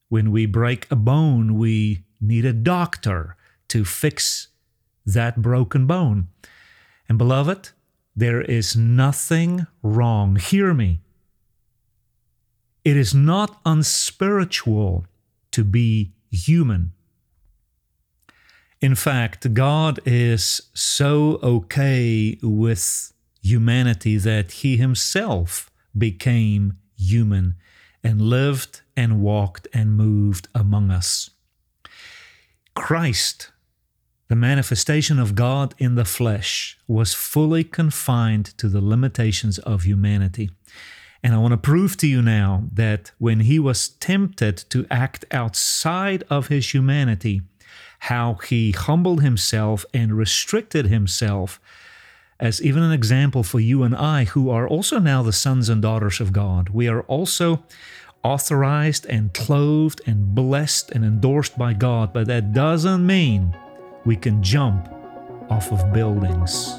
When 0.09 0.31
we 0.31 0.47
break 0.47 0.87
a 0.91 0.97
bone, 0.97 1.59
we 1.59 2.05
need 2.21 2.45
a 2.45 2.53
doctor 2.53 3.37
to 3.69 3.85
fix 3.85 4.49
that 5.05 5.41
broken 5.43 5.87
bone. 5.87 6.29
And 7.09 7.19
beloved, 7.19 7.71
there 8.17 8.41
is 8.41 8.75
nothing 8.75 9.67
wrong. 9.83 10.37
Hear 10.37 10.73
me. 10.73 11.01
It 12.83 12.97
is 12.97 13.15
not 13.15 13.61
unspiritual 13.67 15.05
to 15.53 15.65
be 15.65 16.15
human. 16.31 16.93
In 18.81 18.95
fact, 18.95 19.53
God 19.53 20.01
is 20.07 20.63
so 20.75 21.39
okay 21.43 22.39
with 22.43 23.13
humanity 23.43 24.17
that 24.17 24.53
He 24.53 24.77
Himself 24.77 25.71
became 25.97 26.79
human 26.97 27.55
and 28.03 28.21
lived 28.21 28.83
and 28.97 29.21
walked 29.21 29.69
and 29.73 29.97
moved 29.97 30.49
among 30.55 30.91
us. 30.91 31.31
Christ 32.75 33.51
the 34.29 34.37
manifestation 34.37 35.19
of 35.19 35.35
God 35.35 35.75
in 35.79 35.95
the 35.95 36.05
flesh 36.05 36.79
was 36.89 37.15
fully 37.15 37.63
confined 37.63 38.47
to 38.59 38.69
the 38.69 38.81
limitations 38.81 39.59
of 39.59 39.83
humanity. 39.83 40.51
And 41.23 41.35
I 41.35 41.39
want 41.39 41.53
to 41.53 41.59
prove 41.59 41.97
to 41.99 42.07
you 42.07 42.23
now 42.23 42.65
that 42.73 43.13
when 43.19 43.41
he 43.41 43.59
was 43.59 43.89
tempted 43.89 44.57
to 44.71 44.87
act 44.91 45.25
outside 45.31 46.25
of 46.29 46.49
his 46.49 46.75
humanity, 46.75 47.43
how 48.01 48.35
he 48.35 48.73
humbled 48.73 49.23
himself 49.23 49.85
and 49.95 50.17
restricted 50.17 50.87
himself 50.87 51.61
as 52.39 52.61
even 52.63 52.83
an 52.83 52.93
example 52.93 53.43
for 53.43 53.61
you 53.61 53.83
and 53.83 53.97
I, 53.97 54.25
who 54.25 54.51
are 54.51 54.69
also 54.69 54.99
now 54.99 55.23
the 55.23 55.33
sons 55.33 55.69
and 55.69 55.81
daughters 55.81 56.21
of 56.21 56.33
God. 56.33 56.69
We 56.69 56.87
are 56.87 57.01
also 57.03 57.65
authorized 58.23 59.07
and 59.07 59.33
clothed 59.33 60.03
and 60.07 60.35
blessed 60.35 60.91
and 60.91 61.05
endorsed 61.05 61.57
by 61.57 61.73
God, 61.73 62.13
but 62.13 62.27
that 62.27 62.53
doesn't 62.53 63.07
mean 63.07 63.57
we 64.07 64.15
can 64.15 64.41
jump 64.41 64.89
off 65.51 65.73
of 65.73 65.93
buildings. 65.93 66.79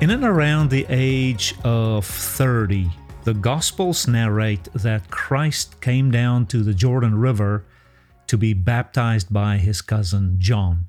In 0.00 0.10
and 0.10 0.24
around 0.24 0.70
the 0.70 0.84
age 0.88 1.54
of 1.62 2.04
30, 2.04 2.90
the 3.24 3.34
Gospels 3.34 4.08
narrate 4.08 4.64
that 4.74 5.10
Christ 5.10 5.80
came 5.80 6.10
down 6.10 6.46
to 6.46 6.62
the 6.62 6.74
Jordan 6.74 7.18
River 7.18 7.64
to 8.26 8.36
be 8.36 8.52
baptized 8.52 9.32
by 9.32 9.58
his 9.58 9.80
cousin 9.80 10.36
John. 10.38 10.86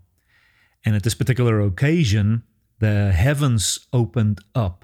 And 0.83 0.95
at 0.95 1.03
this 1.03 1.13
particular 1.13 1.61
occasion, 1.61 2.43
the 2.79 3.11
heavens 3.11 3.87
opened 3.93 4.41
up 4.55 4.83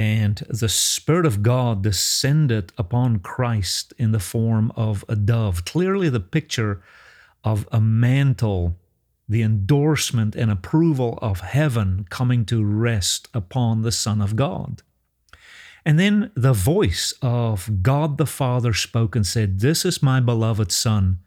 and 0.00 0.36
the 0.48 0.68
Spirit 0.70 1.26
of 1.26 1.42
God 1.42 1.82
descended 1.82 2.72
upon 2.78 3.18
Christ 3.18 3.92
in 3.98 4.12
the 4.12 4.18
form 4.18 4.72
of 4.74 5.04
a 5.10 5.14
dove. 5.14 5.66
Clearly, 5.66 6.08
the 6.08 6.20
picture 6.20 6.82
of 7.44 7.68
a 7.70 7.82
mantle, 7.82 8.78
the 9.28 9.42
endorsement 9.42 10.34
and 10.34 10.50
approval 10.50 11.18
of 11.20 11.40
heaven 11.40 12.06
coming 12.08 12.46
to 12.46 12.64
rest 12.64 13.28
upon 13.34 13.82
the 13.82 13.92
Son 13.92 14.22
of 14.22 14.36
God. 14.36 14.82
And 15.84 15.98
then 15.98 16.30
the 16.34 16.52
voice 16.52 17.14
of 17.22 17.82
God 17.82 18.18
the 18.18 18.26
Father 18.26 18.72
spoke 18.72 19.16
and 19.16 19.26
said, 19.26 19.60
This 19.60 19.84
is 19.84 20.02
my 20.02 20.20
beloved 20.20 20.70
Son, 20.70 21.18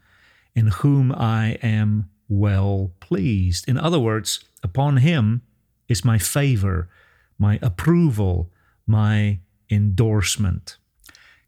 in 0.54 0.68
whom 0.68 1.12
I 1.12 1.58
am 1.62 2.08
well 2.28 2.92
pleased. 3.00 3.68
In 3.68 3.78
other 3.78 3.98
words, 3.98 4.44
upon 4.62 4.98
him 4.98 5.42
is 5.88 6.04
my 6.04 6.18
favor, 6.18 6.88
my 7.38 7.58
approval, 7.62 8.50
my 8.86 9.40
endorsement. 9.70 10.76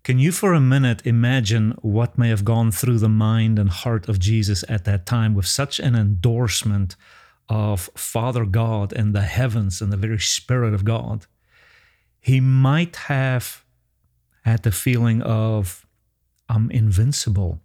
Can 0.03 0.19
you 0.19 0.31
for 0.31 0.53
a 0.53 0.61
minute 0.61 1.05
imagine 1.05 1.73
what 1.83 2.17
may 2.17 2.29
have 2.29 2.45
gone 2.45 2.71
through 2.71 2.99
the 2.99 3.09
mind 3.09 3.59
and 3.59 3.69
heart 3.69 4.09
of 4.09 4.21
Jesus 4.21 4.65
at 4.69 4.85
that 4.85 5.05
time 5.05 5.35
with 5.35 5.47
such 5.47 5.81
an 5.81 5.97
endorsement 5.97 6.95
of 7.49 7.91
Father 7.97 8.45
God 8.45 8.93
and 8.93 9.15
the 9.15 9.23
heavens 9.23 9.81
and 9.81 9.93
the 9.93 9.97
very 9.97 10.21
Spirit 10.21 10.75
of 10.75 10.85
God? 10.85 11.27
He 12.26 12.40
might 12.40 12.97
have 12.97 13.64
had 14.42 14.64
the 14.64 14.73
feeling 14.73 15.23
of, 15.23 15.87
I'm 16.49 16.73
invincible. 16.73 17.61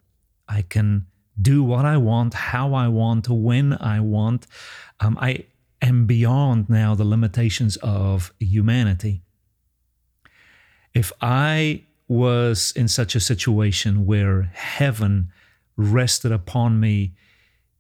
I 0.48 0.62
can 0.62 1.08
do 1.42 1.64
what 1.64 1.84
I 1.84 1.98
want, 1.98 2.36
how 2.36 2.76
I 2.76 2.88
want, 2.88 3.28
when 3.28 3.74
I 3.74 4.02
want. 4.02 4.46
Um, 5.00 5.18
I 5.20 5.46
am 5.82 6.06
beyond 6.06 6.70
now 6.70 6.94
the 6.94 7.04
limitations 7.04 7.76
of 7.78 8.32
humanity. 8.40 9.24
If 10.94 11.12
I 11.22 11.82
was 12.08 12.72
in 12.76 12.88
such 12.88 13.16
a 13.16 13.20
situation 13.20 14.06
where 14.06 14.44
heaven 14.54 15.32
rested 15.76 16.32
upon 16.32 16.80
me 16.80 17.16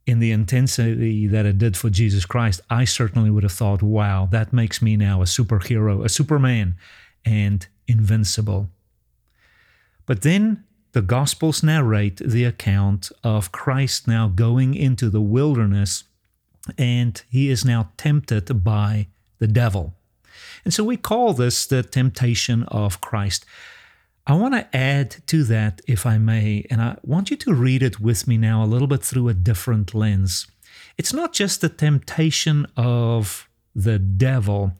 in 0.05 0.19
the 0.19 0.31
intensity 0.31 1.27
that 1.27 1.45
it 1.45 1.57
did 1.57 1.77
for 1.77 1.89
Jesus 1.89 2.25
Christ, 2.25 2.61
I 2.69 2.85
certainly 2.85 3.29
would 3.29 3.43
have 3.43 3.51
thought, 3.51 3.81
wow, 3.81 4.27
that 4.31 4.51
makes 4.51 4.81
me 4.81 4.97
now 4.97 5.21
a 5.21 5.25
superhero, 5.25 6.03
a 6.03 6.09
superman, 6.09 6.75
and 7.23 7.67
invincible. 7.87 8.69
But 10.05 10.23
then 10.23 10.63
the 10.93 11.01
Gospels 11.01 11.63
narrate 11.63 12.17
the 12.17 12.43
account 12.43 13.11
of 13.23 13.51
Christ 13.51 14.07
now 14.07 14.27
going 14.27 14.73
into 14.73 15.09
the 15.09 15.21
wilderness 15.21 16.03
and 16.77 17.21
he 17.29 17.49
is 17.49 17.65
now 17.65 17.91
tempted 17.97 18.63
by 18.63 19.07
the 19.39 19.47
devil. 19.47 19.93
And 20.63 20.73
so 20.73 20.83
we 20.83 20.97
call 20.97 21.33
this 21.33 21.65
the 21.65 21.83
temptation 21.83 22.63
of 22.63 23.01
Christ. 23.01 23.45
I 24.27 24.33
want 24.33 24.53
to 24.53 24.75
add 24.75 25.15
to 25.27 25.43
that, 25.45 25.81
if 25.87 26.05
I 26.05 26.17
may, 26.17 26.65
and 26.69 26.81
I 26.81 26.97
want 27.03 27.31
you 27.31 27.37
to 27.37 27.53
read 27.53 27.81
it 27.81 27.99
with 27.99 28.27
me 28.27 28.37
now 28.37 28.63
a 28.63 28.65
little 28.65 28.87
bit 28.87 29.03
through 29.03 29.29
a 29.29 29.33
different 29.33 29.95
lens. 29.95 30.47
It's 30.97 31.13
not 31.13 31.33
just 31.33 31.61
the 31.61 31.69
temptation 31.69 32.67
of 32.77 33.49
the 33.73 33.97
devil, 33.97 34.73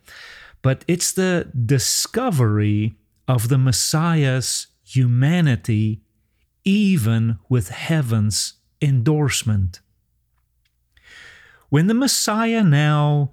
but 0.62 0.86
it's 0.88 1.12
the 1.12 1.51
discovery 1.65 2.95
of 3.27 3.50
the 3.50 3.57
Messiah's 3.57 4.67
humanity, 4.86 6.01
even 6.63 7.39
with 7.50 7.69
heaven's 7.69 8.53
endorsement. 8.81 9.79
When 11.69 11.88
the 11.88 11.93
Messiah 11.93 12.63
now 12.63 13.31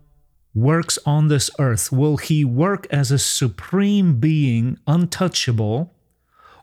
works 0.54 0.98
on 1.04 1.28
this 1.28 1.50
earth, 1.58 1.92
will 1.92 2.16
he 2.16 2.44
work 2.44 2.86
as 2.90 3.10
a 3.10 3.18
supreme 3.18 4.20
being, 4.20 4.78
untouchable? 4.86 5.94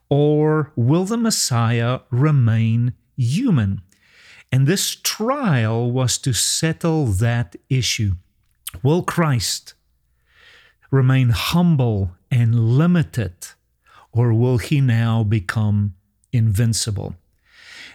Or 0.10 0.72
will 0.76 1.06
the 1.06 1.18
Messiah 1.18 2.00
remain 2.10 2.94
human? 3.18 3.82
And 4.52 4.68
this 4.68 4.96
trial 4.96 5.92
was 5.92 6.18
to 6.20 6.34
settle 6.34 7.08
that 7.08 7.56
issue. 7.70 8.14
Will 8.84 9.04
Christ 9.04 9.74
remain 10.92 11.30
humble 11.30 12.12
and 12.32 12.78
limited, 12.78 13.34
or 14.12 14.34
will 14.34 14.60
he 14.60 14.82
now 14.82 15.24
become 15.24 15.96
invincible? 16.32 17.16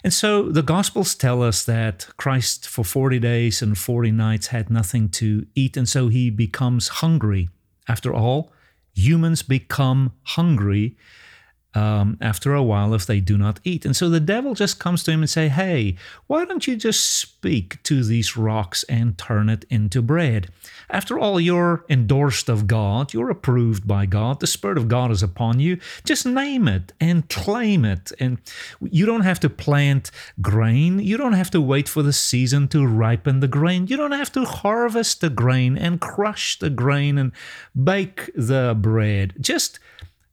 And 0.02 0.12
so 0.12 0.48
the 0.48 0.62
Gospels 0.62 1.14
tell 1.14 1.42
us 1.42 1.64
that 1.64 2.08
Christ, 2.16 2.66
for 2.66 2.84
40 2.84 3.18
days 3.18 3.60
and 3.60 3.76
40 3.76 4.10
nights, 4.10 4.48
had 4.48 4.70
nothing 4.70 5.08
to 5.10 5.46
eat, 5.54 5.76
and 5.76 5.88
so 5.88 6.08
he 6.08 6.30
becomes 6.30 6.88
hungry. 6.88 7.50
After 7.86 8.14
all, 8.14 8.52
humans 8.94 9.42
become 9.42 10.12
hungry 10.22 10.96
um, 11.74 12.16
after 12.20 12.54
a 12.54 12.62
while 12.62 12.94
if 12.94 13.06
they 13.06 13.20
do 13.20 13.38
not 13.38 13.60
eat. 13.64 13.84
And 13.84 13.94
so 13.96 14.08
the 14.08 14.20
devil 14.20 14.54
just 14.54 14.78
comes 14.78 15.02
to 15.04 15.12
him 15.12 15.20
and 15.20 15.30
say, 15.30 15.48
"Hey, 15.48 15.96
why 16.26 16.44
don't 16.44 16.66
you 16.66 16.76
just 16.76 17.04
speak 17.04 17.82
to 17.84 18.02
these 18.02 18.36
rocks 18.36 18.82
and 18.84 19.16
turn 19.16 19.48
it 19.48 19.64
into 19.70 20.02
bread? 20.02 20.48
After 20.90 21.18
all, 21.18 21.40
you're 21.40 21.84
endorsed 21.88 22.48
of 22.48 22.66
God, 22.66 23.12
you're 23.12 23.30
approved 23.30 23.86
by 23.86 24.06
God. 24.06 24.40
The 24.40 24.46
Spirit 24.46 24.78
of 24.78 24.88
God 24.88 25.10
is 25.10 25.22
upon 25.22 25.60
you. 25.60 25.78
Just 26.04 26.26
name 26.26 26.66
it 26.66 26.92
and 27.00 27.28
claim 27.28 27.84
it. 27.84 28.10
And 28.18 28.38
you 28.80 29.06
don't 29.06 29.22
have 29.22 29.40
to 29.40 29.50
plant 29.50 30.10
grain. 30.40 30.98
You 30.98 31.16
don't 31.16 31.34
have 31.34 31.50
to 31.52 31.60
wait 31.60 31.88
for 31.88 32.02
the 32.02 32.12
season 32.12 32.66
to 32.68 32.86
ripen 32.86 33.40
the 33.40 33.48
grain. 33.48 33.86
You 33.86 33.96
don't 33.96 34.12
have 34.12 34.32
to 34.32 34.44
harvest 34.44 35.20
the 35.20 35.30
grain 35.30 35.78
and 35.78 36.00
crush 36.00 36.58
the 36.58 36.70
grain 36.70 37.18
and 37.18 37.32
bake 37.80 38.30
the 38.34 38.76
bread. 38.78 39.34
Just 39.40 39.78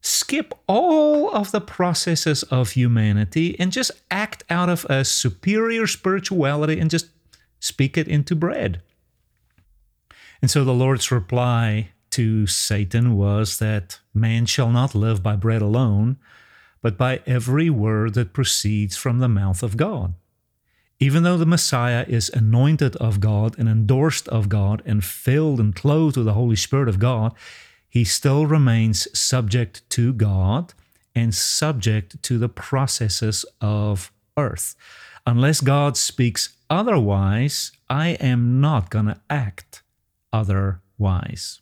skip 0.00 0.54
all 0.66 1.30
of 1.34 1.50
the 1.50 1.60
processes 1.60 2.42
of 2.44 2.72
humanity 2.72 3.58
and 3.58 3.72
just 3.72 3.90
act 4.10 4.44
out 4.48 4.68
of 4.68 4.84
a 4.86 5.04
superior 5.04 5.86
spirituality 5.86 6.78
and 6.78 6.90
just 6.90 7.08
speak 7.60 7.98
it 7.98 8.08
into 8.08 8.34
bread. 8.34 8.80
And 10.40 10.50
so 10.50 10.64
the 10.64 10.72
Lord's 10.72 11.10
reply 11.10 11.90
to 12.10 12.46
Satan 12.46 13.16
was 13.16 13.58
that 13.58 13.98
man 14.14 14.46
shall 14.46 14.70
not 14.70 14.94
live 14.94 15.22
by 15.22 15.36
bread 15.36 15.62
alone, 15.62 16.16
but 16.80 16.96
by 16.96 17.20
every 17.26 17.68
word 17.68 18.14
that 18.14 18.32
proceeds 18.32 18.96
from 18.96 19.18
the 19.18 19.28
mouth 19.28 19.62
of 19.62 19.76
God. 19.76 20.14
Even 21.00 21.22
though 21.22 21.36
the 21.36 21.46
Messiah 21.46 22.04
is 22.08 22.28
anointed 22.30 22.96
of 22.96 23.20
God 23.20 23.56
and 23.58 23.68
endorsed 23.68 24.26
of 24.28 24.48
God 24.48 24.82
and 24.84 25.04
filled 25.04 25.60
and 25.60 25.74
clothed 25.74 26.16
with 26.16 26.26
the 26.26 26.32
Holy 26.32 26.56
Spirit 26.56 26.88
of 26.88 26.98
God, 26.98 27.34
he 27.88 28.04
still 28.04 28.46
remains 28.46 29.08
subject 29.18 29.88
to 29.90 30.12
God 30.12 30.74
and 31.14 31.34
subject 31.34 32.22
to 32.22 32.38
the 32.38 32.48
processes 32.48 33.44
of 33.60 34.12
earth. 34.36 34.76
Unless 35.26 35.60
God 35.60 35.96
speaks 35.96 36.50
otherwise, 36.70 37.72
I 37.88 38.10
am 38.20 38.60
not 38.60 38.90
going 38.90 39.06
to 39.06 39.20
act 39.28 39.82
otherwise. 40.32 41.60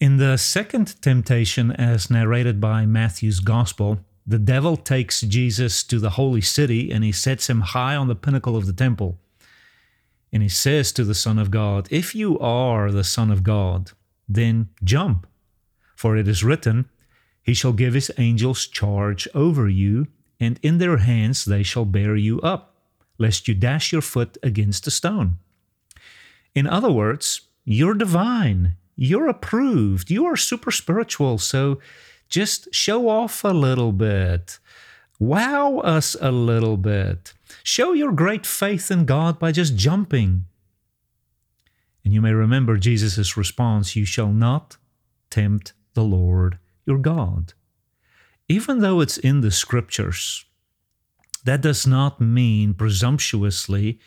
In 0.00 0.16
the 0.16 0.38
second 0.38 1.00
temptation, 1.02 1.70
as 1.72 2.10
narrated 2.10 2.60
by 2.60 2.86
Matthew's 2.86 3.40
Gospel, 3.40 4.00
the 4.26 4.38
devil 4.38 4.76
takes 4.76 5.20
Jesus 5.20 5.82
to 5.84 5.98
the 5.98 6.10
holy 6.10 6.40
city 6.40 6.90
and 6.90 7.04
he 7.04 7.12
sets 7.12 7.50
him 7.50 7.60
high 7.60 7.96
on 7.96 8.08
the 8.08 8.14
pinnacle 8.14 8.56
of 8.56 8.66
the 8.66 8.72
temple. 8.72 9.18
And 10.32 10.42
he 10.42 10.48
says 10.48 10.92
to 10.92 11.04
the 11.04 11.14
Son 11.14 11.38
of 11.38 11.50
God, 11.50 11.88
If 11.90 12.14
you 12.14 12.38
are 12.38 12.90
the 12.90 13.04
Son 13.04 13.30
of 13.30 13.42
God, 13.42 13.92
then 14.34 14.68
jump. 14.84 15.26
For 15.96 16.16
it 16.16 16.28
is 16.28 16.44
written, 16.44 16.88
He 17.42 17.54
shall 17.54 17.72
give 17.72 17.94
His 17.94 18.10
angels 18.16 18.66
charge 18.66 19.28
over 19.34 19.68
you, 19.68 20.06
and 20.38 20.58
in 20.62 20.78
their 20.78 20.98
hands 20.98 21.44
they 21.44 21.62
shall 21.62 21.84
bear 21.84 22.16
you 22.16 22.40
up, 22.40 22.76
lest 23.18 23.48
you 23.48 23.54
dash 23.54 23.92
your 23.92 24.02
foot 24.02 24.38
against 24.42 24.86
a 24.86 24.90
stone. 24.90 25.36
In 26.54 26.66
other 26.66 26.90
words, 26.90 27.42
you're 27.64 27.94
divine, 27.94 28.76
you're 28.96 29.28
approved, 29.28 30.10
you 30.10 30.24
are 30.26 30.36
super 30.36 30.70
spiritual, 30.70 31.38
so 31.38 31.78
just 32.28 32.72
show 32.74 33.08
off 33.08 33.44
a 33.44 33.48
little 33.48 33.92
bit. 33.92 34.58
Wow 35.18 35.78
us 35.80 36.16
a 36.20 36.30
little 36.30 36.76
bit. 36.78 37.34
Show 37.62 37.92
your 37.92 38.12
great 38.12 38.46
faith 38.46 38.90
in 38.90 39.04
God 39.04 39.38
by 39.38 39.52
just 39.52 39.76
jumping. 39.76 40.46
And 42.04 42.14
you 42.14 42.20
may 42.20 42.32
remember 42.32 42.76
Jesus' 42.76 43.36
response 43.36 43.96
You 43.96 44.04
shall 44.04 44.32
not 44.32 44.76
tempt 45.30 45.72
the 45.94 46.04
Lord 46.04 46.58
your 46.86 46.98
God. 46.98 47.54
Even 48.48 48.80
though 48.80 49.00
it's 49.00 49.18
in 49.18 49.42
the 49.42 49.50
scriptures, 49.50 50.44
that 51.44 51.60
does 51.60 51.86
not 51.86 52.20
mean 52.20 52.74
presumptuously 52.74 54.00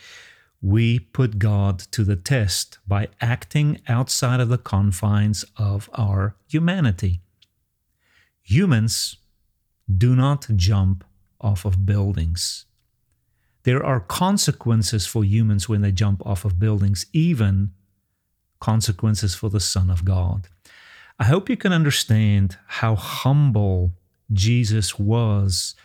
we 0.61 0.97
put 0.97 1.39
God 1.39 1.79
to 1.91 2.05
the 2.05 2.15
test 2.15 2.79
by 2.87 3.09
acting 3.19 3.81
outside 3.87 4.39
of 4.39 4.47
the 4.47 4.57
confines 4.57 5.43
of 5.57 5.89
our 5.93 6.35
humanity. 6.47 7.19
Humans 8.43 9.17
do 9.97 10.15
not 10.15 10.47
jump 10.55 11.03
off 11.41 11.65
of 11.65 11.85
buildings. 11.85 12.65
There 13.63 13.85
are 13.85 13.99
consequences 13.99 15.05
for 15.05 15.25
humans 15.25 15.67
when 15.67 15.81
they 15.81 15.91
jump 15.91 16.25
off 16.25 16.45
of 16.45 16.59
buildings, 16.59 17.05
even 17.11 17.71
consequences 18.63 19.35
for 19.35 19.49
the 19.49 19.59
Son 19.59 19.89
of 19.89 20.05
God. 20.05 20.47
I 21.19 21.25
hope 21.25 21.49
you 21.49 21.57
can 21.57 21.73
understand 21.73 22.57
how 22.79 22.95
humble 22.95 23.91
Jesus 24.31 24.97
was 24.97 25.75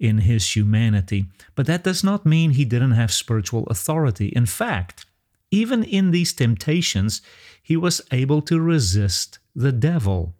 in 0.00 0.18
his 0.18 0.56
humanity, 0.56 1.26
but 1.54 1.66
that 1.66 1.84
does 1.84 2.02
not 2.02 2.26
mean 2.26 2.50
he 2.50 2.64
didn't 2.64 2.98
have 3.02 3.12
spiritual 3.12 3.64
authority. 3.74 4.28
In 4.40 4.46
fact, 4.46 5.06
even 5.52 5.84
in 5.84 6.10
these 6.10 6.32
temptations, 6.32 7.22
he 7.62 7.76
was 7.76 8.02
able 8.10 8.42
to 8.42 8.60
resist 8.60 9.38
the 9.54 9.70
devil. 9.90 10.34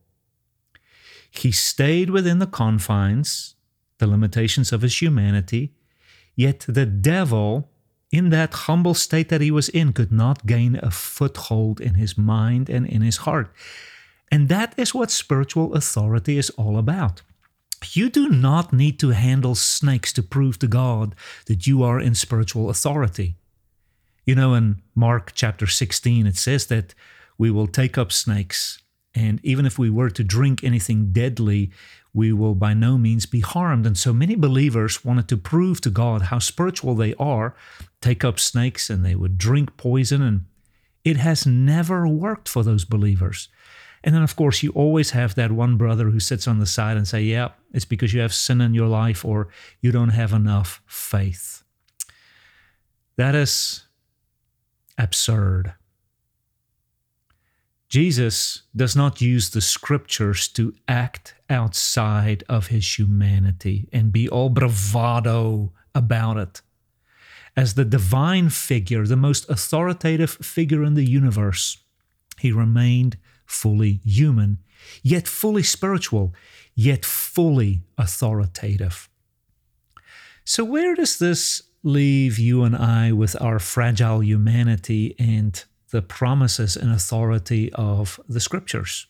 He 1.31 1.53
stayed 1.53 2.11
within 2.11 2.41
the 2.41 2.55
confines, 2.63 3.55
the 3.99 4.09
limitations 4.09 4.73
of 4.73 4.83
his 4.83 5.01
humanity, 5.01 5.65
yet 6.35 6.67
the 6.67 6.87
devil, 6.87 7.71
in 8.15 8.31
that 8.31 8.55
humble 8.69 8.95
state 8.95 9.29
that 9.29 9.41
he 9.41 9.51
was 9.51 9.69
in, 9.69 9.93
could 9.93 10.13
not 10.13 10.47
gain 10.47 10.79
a 10.81 10.91
foothold 10.93 11.81
in 11.81 11.95
his 11.95 12.17
mind 12.17 12.71
and 12.71 12.87
in 12.87 13.03
his 13.03 13.17
heart. 13.27 13.53
And 14.31 14.49
that 14.49 14.73
is 14.77 14.95
what 14.95 15.11
spiritual 15.11 15.75
authority 15.75 16.39
is 16.39 16.51
all 16.51 16.79
about. 16.79 17.23
You 17.93 18.09
do 18.09 18.29
not 18.29 18.73
need 18.73 19.01
to 19.01 19.11
handle 19.11 19.57
snakes 19.57 20.13
to 20.13 20.23
prove 20.23 20.61
to 20.61 20.69
God 20.69 21.17
that 21.47 21.67
you 21.67 21.83
are 21.83 21.99
in 21.99 22.15
spiritual 22.15 22.71
authority. 22.71 23.35
You 24.25 24.37
know, 24.37 24.55
in 24.55 24.81
Mark 24.95 25.33
chapter 25.35 25.67
16, 25.67 26.25
it 26.25 26.37
says 26.37 26.67
that 26.67 26.95
we 27.37 27.51
will 27.51 27.67
take 27.67 27.99
up 27.99 28.13
snakes, 28.13 28.79
and 29.13 29.41
even 29.43 29.67
if 29.67 29.77
we 29.77 29.91
were 29.91 30.11
to 30.11 30.23
drink 30.23 30.63
anything 30.63 31.13
deadly, 31.13 31.73
we 32.15 32.33
will 32.33 32.55
by 32.55 32.75
no 32.75 32.97
means 32.97 33.27
be 33.27 33.41
harmed. 33.41 33.87
And 33.87 33.99
so 33.99 34.13
many 34.13 34.37
believers 34.37 35.05
wanted 35.05 35.27
to 35.29 35.37
prove 35.37 35.81
to 35.81 35.91
God 35.91 36.23
how 36.23 36.39
spiritual 36.39 36.95
they 36.95 37.15
are, 37.15 37.55
take 38.05 38.25
up 38.25 38.39
snakes, 38.39 38.91
and 38.91 39.05
they 39.05 39.15
would 39.15 39.39
drink 39.39 39.77
poison, 39.77 40.23
and 40.23 40.45
it 41.05 41.17
has 41.17 41.47
never 41.47 42.07
worked 42.07 42.49
for 42.49 42.63
those 42.63 42.85
believers. 42.85 43.49
And 44.05 44.15
then, 44.15 44.23
of 44.23 44.37
course, 44.37 44.63
you 44.63 44.71
always 44.73 45.11
have 45.11 45.35
that 45.35 45.51
one 45.51 45.77
brother 45.77 46.11
who 46.11 46.21
sits 46.21 46.47
on 46.47 46.59
the 46.59 46.67
side 46.67 46.97
and 46.97 47.09
say, 47.09 47.23
"Yeah, 47.23 47.49
it's 47.73 47.87
because 47.87 48.13
you 48.13 48.21
have 48.21 48.35
sin 48.35 48.61
in 48.61 48.75
your 48.75 48.89
life 48.89 49.25
or 49.25 49.49
you 49.81 49.93
don't 49.93 50.11
have 50.11 50.33
enough 50.33 50.83
faith." 50.87 51.65
That 53.17 53.35
is 53.35 53.87
absurd. 54.99 55.73
Jesus 57.89 58.63
does 58.75 58.97
not 58.97 59.21
use 59.21 59.51
the 59.51 59.61
scriptures 59.61 60.49
to 60.49 60.75
act 60.89 61.35
outside 61.49 62.43
of 62.49 62.67
his 62.67 62.99
humanity 62.99 63.89
and 63.93 64.13
be 64.13 64.29
all 64.29 64.51
bravado 64.51 65.73
about 65.95 66.37
it. 66.37 66.63
As 67.57 67.75
the 67.75 67.85
divine 67.85 68.51
figure, 68.51 69.07
the 69.07 69.17
most 69.17 69.49
authoritative 69.49 70.31
figure 70.31 70.83
in 70.83 70.95
the 70.95 71.05
universe, 71.05 71.79
he 72.39 72.51
remained 72.51 73.17
fully 73.47 74.01
human, 74.05 74.59
yet 75.03 75.29
fully 75.29 75.63
spiritual, 75.63 76.35
yet 76.75 77.05
fully 77.05 77.83
authoritative. 77.97 79.09
So, 80.45 80.65
where 80.65 80.95
does 80.95 81.19
this 81.19 81.63
leave 81.83 82.39
you 82.39 82.65
and 82.65 82.77
I 82.77 83.13
with 83.13 83.41
our 83.41 83.59
fragile 83.59 84.23
humanity 84.23 85.15
and 85.19 85.63
the 85.91 86.03
promises 86.03 86.77
and 86.77 86.91
authority 86.91 87.73
of 87.75 88.19
the 88.29 88.41
scriptures? 88.41 89.07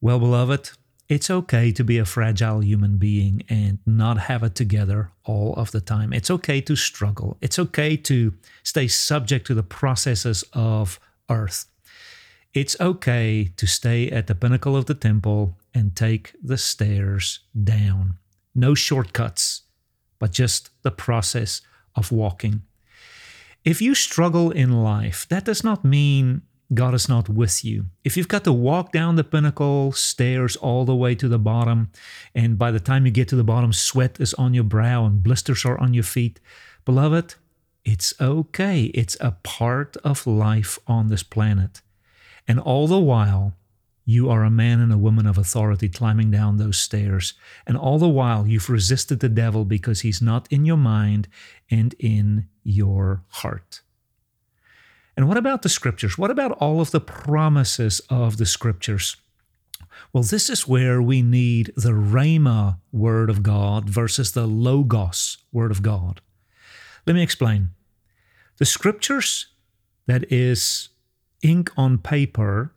Well, 0.00 0.18
beloved, 0.18 0.70
it's 1.08 1.30
okay 1.30 1.70
to 1.72 1.84
be 1.84 1.98
a 1.98 2.04
fragile 2.04 2.62
human 2.62 2.96
being 2.98 3.42
and 3.48 3.78
not 3.86 4.18
have 4.18 4.42
it 4.42 4.54
together 4.54 5.12
all 5.24 5.54
of 5.54 5.70
the 5.70 5.80
time. 5.80 6.12
It's 6.12 6.30
okay 6.30 6.60
to 6.62 6.74
struggle. 6.74 7.36
It's 7.40 7.58
okay 7.58 7.96
to 7.96 8.34
stay 8.62 8.88
subject 8.88 9.46
to 9.46 9.54
the 9.54 9.62
processes 9.62 10.44
of 10.52 10.98
earth. 11.30 11.66
It's 12.54 12.76
okay 12.80 13.50
to 13.56 13.66
stay 13.66 14.10
at 14.10 14.26
the 14.26 14.34
pinnacle 14.34 14.76
of 14.76 14.86
the 14.86 14.94
temple 14.94 15.58
and 15.74 15.94
take 15.94 16.32
the 16.42 16.58
stairs 16.58 17.40
down. 17.62 18.16
No 18.54 18.74
shortcuts, 18.74 19.62
but 20.18 20.32
just 20.32 20.70
the 20.82 20.90
process 20.90 21.60
of 21.94 22.10
walking. 22.10 22.62
If 23.64 23.82
you 23.82 23.94
struggle 23.94 24.50
in 24.50 24.82
life, 24.82 25.26
that 25.28 25.44
does 25.44 25.62
not 25.62 25.84
mean 25.84 26.42
God 26.74 26.94
is 26.94 27.08
not 27.08 27.28
with 27.28 27.64
you. 27.64 27.86
If 28.04 28.16
you've 28.16 28.28
got 28.28 28.44
to 28.44 28.52
walk 28.52 28.90
down 28.90 29.14
the 29.14 29.24
pinnacle 29.24 29.92
stairs 29.92 30.56
all 30.56 30.84
the 30.84 30.96
way 30.96 31.14
to 31.14 31.28
the 31.28 31.38
bottom, 31.38 31.90
and 32.34 32.58
by 32.58 32.70
the 32.72 32.80
time 32.80 33.06
you 33.06 33.12
get 33.12 33.28
to 33.28 33.36
the 33.36 33.44
bottom, 33.44 33.72
sweat 33.72 34.18
is 34.20 34.34
on 34.34 34.52
your 34.52 34.64
brow 34.64 35.06
and 35.06 35.22
blisters 35.22 35.64
are 35.64 35.78
on 35.78 35.94
your 35.94 36.04
feet, 36.04 36.40
beloved, 36.84 37.36
it's 37.84 38.12
okay. 38.20 38.84
It's 38.94 39.16
a 39.20 39.32
part 39.44 39.96
of 39.98 40.26
life 40.26 40.78
on 40.88 41.06
this 41.08 41.22
planet. 41.22 41.82
And 42.48 42.58
all 42.58 42.88
the 42.88 42.98
while, 42.98 43.54
you 44.04 44.28
are 44.28 44.42
a 44.42 44.50
man 44.50 44.80
and 44.80 44.92
a 44.92 44.98
woman 44.98 45.26
of 45.26 45.38
authority 45.38 45.88
climbing 45.88 46.32
down 46.32 46.56
those 46.56 46.78
stairs. 46.78 47.34
And 47.66 47.76
all 47.76 47.98
the 47.98 48.08
while, 48.08 48.46
you've 48.46 48.70
resisted 48.70 49.20
the 49.20 49.28
devil 49.28 49.64
because 49.64 50.00
he's 50.00 50.20
not 50.20 50.50
in 50.50 50.64
your 50.64 50.76
mind 50.76 51.28
and 51.70 51.94
in 52.00 52.48
your 52.64 53.22
heart. 53.28 53.82
And 55.16 55.28
what 55.28 55.38
about 55.38 55.62
the 55.62 55.68
scriptures? 55.68 56.18
What 56.18 56.30
about 56.30 56.52
all 56.52 56.80
of 56.80 56.90
the 56.90 57.00
promises 57.00 58.00
of 58.10 58.36
the 58.36 58.46
scriptures? 58.46 59.16
Well, 60.12 60.22
this 60.22 60.50
is 60.50 60.68
where 60.68 61.00
we 61.00 61.22
need 61.22 61.72
the 61.76 61.92
Rhema 61.92 62.78
word 62.92 63.30
of 63.30 63.42
God 63.42 63.88
versus 63.88 64.32
the 64.32 64.46
Logos 64.46 65.38
word 65.52 65.70
of 65.70 65.82
God. 65.82 66.20
Let 67.06 67.14
me 67.14 67.22
explain. 67.22 67.70
The 68.58 68.66
scriptures, 68.66 69.46
that 70.06 70.30
is 70.30 70.90
ink 71.42 71.70
on 71.76 71.98
paper, 71.98 72.72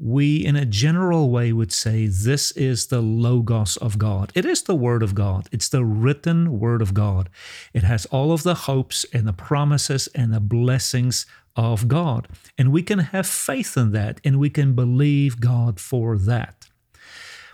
we 0.00 0.36
in 0.36 0.54
a 0.54 0.64
general 0.64 1.28
way 1.30 1.52
would 1.52 1.72
say 1.72 2.06
this 2.06 2.52
is 2.52 2.86
the 2.86 3.00
Logos 3.00 3.76
of 3.78 3.98
God. 3.98 4.30
It 4.34 4.44
is 4.44 4.62
the 4.62 4.74
Word 4.74 5.02
of 5.02 5.14
God, 5.14 5.48
it's 5.50 5.68
the 5.68 5.84
written 5.84 6.60
Word 6.60 6.82
of 6.82 6.94
God. 6.94 7.28
It 7.72 7.82
has 7.82 8.06
all 8.06 8.32
of 8.32 8.44
the 8.44 8.54
hopes 8.54 9.04
and 9.12 9.26
the 9.26 9.32
promises 9.32 10.08
and 10.14 10.32
the 10.32 10.40
blessings 10.40 11.26
of 11.56 11.88
God. 11.88 12.28
And 12.56 12.70
we 12.70 12.82
can 12.82 13.00
have 13.00 13.26
faith 13.26 13.76
in 13.76 13.90
that 13.92 14.20
and 14.24 14.38
we 14.38 14.50
can 14.50 14.74
believe 14.74 15.40
God 15.40 15.80
for 15.80 16.16
that. 16.16 16.68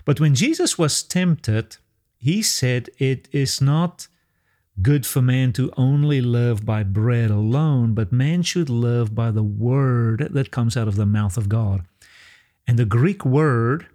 But 0.05 0.19
when 0.19 0.35
Jesus 0.35 0.77
was 0.77 1.01
tempted, 1.01 1.77
he 2.17 2.43
said 2.43 2.89
it 2.99 3.27
is 3.31 3.59
not 3.59 4.07
good 4.81 5.05
for 5.05 5.21
man 5.21 5.53
to 5.53 5.71
only 5.77 6.21
live 6.21 6.65
by 6.65 6.83
bread 6.83 7.31
alone, 7.31 7.93
but 7.93 8.11
man 8.11 8.43
should 8.43 8.69
live 8.69 9.15
by 9.15 9.31
the 9.31 9.43
word 9.43 10.27
that 10.31 10.51
comes 10.51 10.75
out 10.77 10.87
of 10.87 10.95
the 10.95 11.05
mouth 11.05 11.37
of 11.37 11.49
God. 11.49 11.85
And 12.67 12.79
the 12.79 12.85
Greek 12.85 13.25
word 13.25 13.87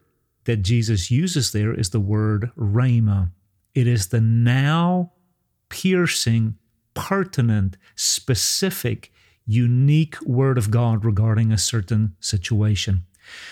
that 0.45 0.59
Jesus 0.59 1.11
uses 1.11 1.53
there 1.53 1.75
is 1.75 1.91
the 1.91 2.01
word 2.01 2.51
rhema. 2.57 3.31
It 3.75 3.87
is 3.87 4.09
the 4.09 4.21
now 4.21 5.13
piercing, 5.69 6.57
pertinent, 6.95 7.77
specific, 7.95 9.13
unique 9.47 10.21
word 10.23 10.59
of 10.59 10.71
God 10.71 11.05
regarding 11.05 11.53
a 11.53 11.59
certain 11.59 12.17
situation. 12.21 13.05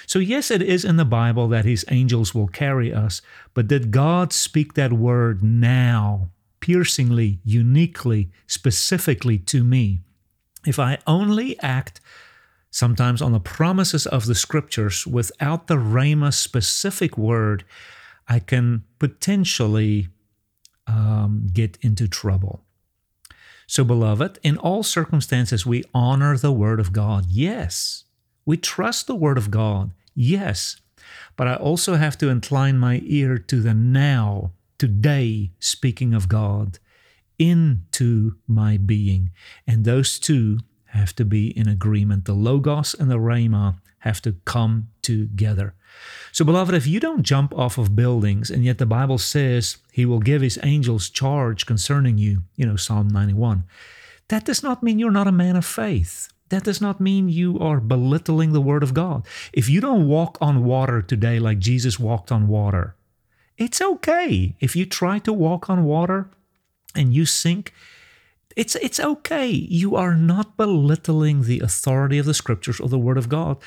So, 0.06 0.18
yes, 0.18 0.50
it 0.50 0.62
is 0.62 0.84
in 0.84 0.96
the 0.96 1.04
Bible 1.04 1.48
that 1.48 1.64
his 1.64 1.84
angels 1.88 2.34
will 2.34 2.48
carry 2.48 2.92
us, 2.92 3.22
but 3.54 3.68
did 3.68 3.90
God 3.90 4.32
speak 4.32 4.74
that 4.74 4.92
word 4.92 5.42
now 5.42 6.30
piercingly, 6.60 7.40
uniquely, 7.44 8.30
specifically 8.46 9.38
to 9.38 9.64
me. 9.64 10.00
If 10.66 10.78
I 10.78 10.98
only 11.06 11.58
act 11.60 12.00
sometimes 12.70 13.22
on 13.22 13.32
the 13.32 13.40
promises 13.40 14.06
of 14.06 14.26
the 14.26 14.34
scriptures 14.34 15.06
without 15.06 15.66
the 15.66 15.76
Rhema 15.76 16.32
specific 16.32 17.16
word, 17.16 17.64
I 18.28 18.38
can 18.38 18.84
potentially 18.98 20.08
um, 20.86 21.46
get 21.52 21.78
into 21.80 22.08
trouble. 22.08 22.64
So, 23.66 23.84
beloved, 23.84 24.38
in 24.42 24.56
all 24.56 24.82
circumstances, 24.82 25.66
we 25.66 25.84
honor 25.92 26.38
the 26.38 26.52
Word 26.52 26.80
of 26.80 26.92
God. 26.92 27.26
Yes. 27.28 28.04
We 28.46 28.56
trust 28.56 29.06
the 29.06 29.14
Word 29.14 29.36
of 29.36 29.50
God. 29.50 29.90
Yes. 30.14 30.80
But 31.36 31.48
I 31.48 31.54
also 31.54 31.96
have 31.96 32.16
to 32.18 32.30
incline 32.30 32.78
my 32.78 33.02
ear 33.04 33.36
to 33.36 33.60
the 33.60 33.74
now 33.74 34.52
today, 34.78 35.50
speaking 35.60 36.14
of 36.14 36.28
God, 36.28 36.78
into 37.38 38.36
my 38.46 38.78
being. 38.78 39.30
And 39.66 39.84
those 39.84 40.18
two 40.18 40.60
have 40.98 41.14
to 41.16 41.24
be 41.24 41.56
in 41.56 41.68
agreement. 41.68 42.24
The 42.24 42.34
Logos 42.34 42.94
and 42.94 43.10
the 43.10 43.18
Rhema 43.18 43.76
have 44.00 44.20
to 44.22 44.32
come 44.44 44.88
together. 45.02 45.74
So, 46.32 46.44
beloved, 46.44 46.74
if 46.74 46.86
you 46.86 47.00
don't 47.00 47.22
jump 47.22 47.56
off 47.56 47.78
of 47.78 47.96
buildings, 47.96 48.50
and 48.50 48.64
yet 48.64 48.78
the 48.78 48.86
Bible 48.86 49.18
says 49.18 49.78
he 49.92 50.04
will 50.04 50.20
give 50.20 50.42
his 50.42 50.58
angels 50.62 51.10
charge 51.10 51.66
concerning 51.66 52.18
you, 52.18 52.42
you 52.56 52.66
know, 52.66 52.76
Psalm 52.76 53.08
91, 53.08 53.64
that 54.28 54.44
does 54.44 54.62
not 54.62 54.82
mean 54.82 54.98
you're 54.98 55.10
not 55.10 55.26
a 55.26 55.32
man 55.32 55.56
of 55.56 55.64
faith. 55.64 56.28
That 56.50 56.64
does 56.64 56.80
not 56.80 57.00
mean 57.00 57.28
you 57.28 57.58
are 57.58 57.80
belittling 57.80 58.52
the 58.52 58.60
Word 58.60 58.82
of 58.82 58.94
God. 58.94 59.26
If 59.52 59.68
you 59.68 59.80
don't 59.80 60.08
walk 60.08 60.38
on 60.40 60.64
water 60.64 61.02
today 61.02 61.38
like 61.38 61.58
Jesus 61.58 61.98
walked 61.98 62.32
on 62.32 62.48
water, 62.48 62.94
it's 63.56 63.82
okay 63.82 64.54
if 64.60 64.76
you 64.76 64.86
try 64.86 65.18
to 65.20 65.32
walk 65.32 65.68
on 65.68 65.84
water 65.84 66.30
and 66.94 67.12
you 67.12 67.26
sink. 67.26 67.74
It's, 68.58 68.74
it's 68.74 68.98
okay. 68.98 69.46
You 69.46 69.94
are 69.94 70.16
not 70.16 70.56
belittling 70.56 71.42
the 71.42 71.60
authority 71.60 72.18
of 72.18 72.26
the 72.26 72.34
scriptures 72.34 72.80
or 72.80 72.88
the 72.88 72.98
word 72.98 73.16
of 73.16 73.28
God. 73.28 73.58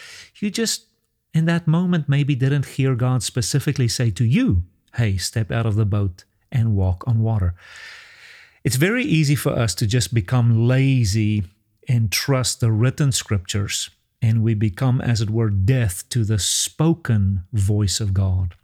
You 0.42 0.52
just, 0.52 0.88
in 1.34 1.46
that 1.46 1.66
moment, 1.66 2.10
maybe 2.10 2.36
didn't 2.36 2.66
hear 2.66 2.94
God 2.96 3.24
specifically 3.24 3.88
say 3.88 4.12
to 4.12 4.26
you, 4.26 4.64
hey, 4.96 5.16
step 5.16 5.50
out 5.50 5.66
of 5.66 5.76
the 5.76 5.86
boat 5.86 6.26
and 6.52 6.76
walk 6.76 7.06
on 7.08 7.24
water. 7.24 7.56
It's 8.66 8.76
very 8.76 9.06
easy 9.06 9.34
for 9.34 9.54
us 9.54 9.74
to 9.76 9.88
just 9.88 10.14
become 10.14 10.68
lazy 10.68 11.46
and 11.88 12.12
trust 12.12 12.60
the 12.60 12.74
written 12.74 13.14
scriptures, 13.14 13.92
and 14.22 14.44
we 14.44 14.56
become, 14.56 15.00
as 15.00 15.22
it 15.22 15.30
were, 15.30 15.50
deaf 15.50 16.04
to 16.10 16.26
the 16.26 16.38
spoken 16.38 17.46
voice 17.54 18.02
of 18.02 18.14
God. 18.14 18.56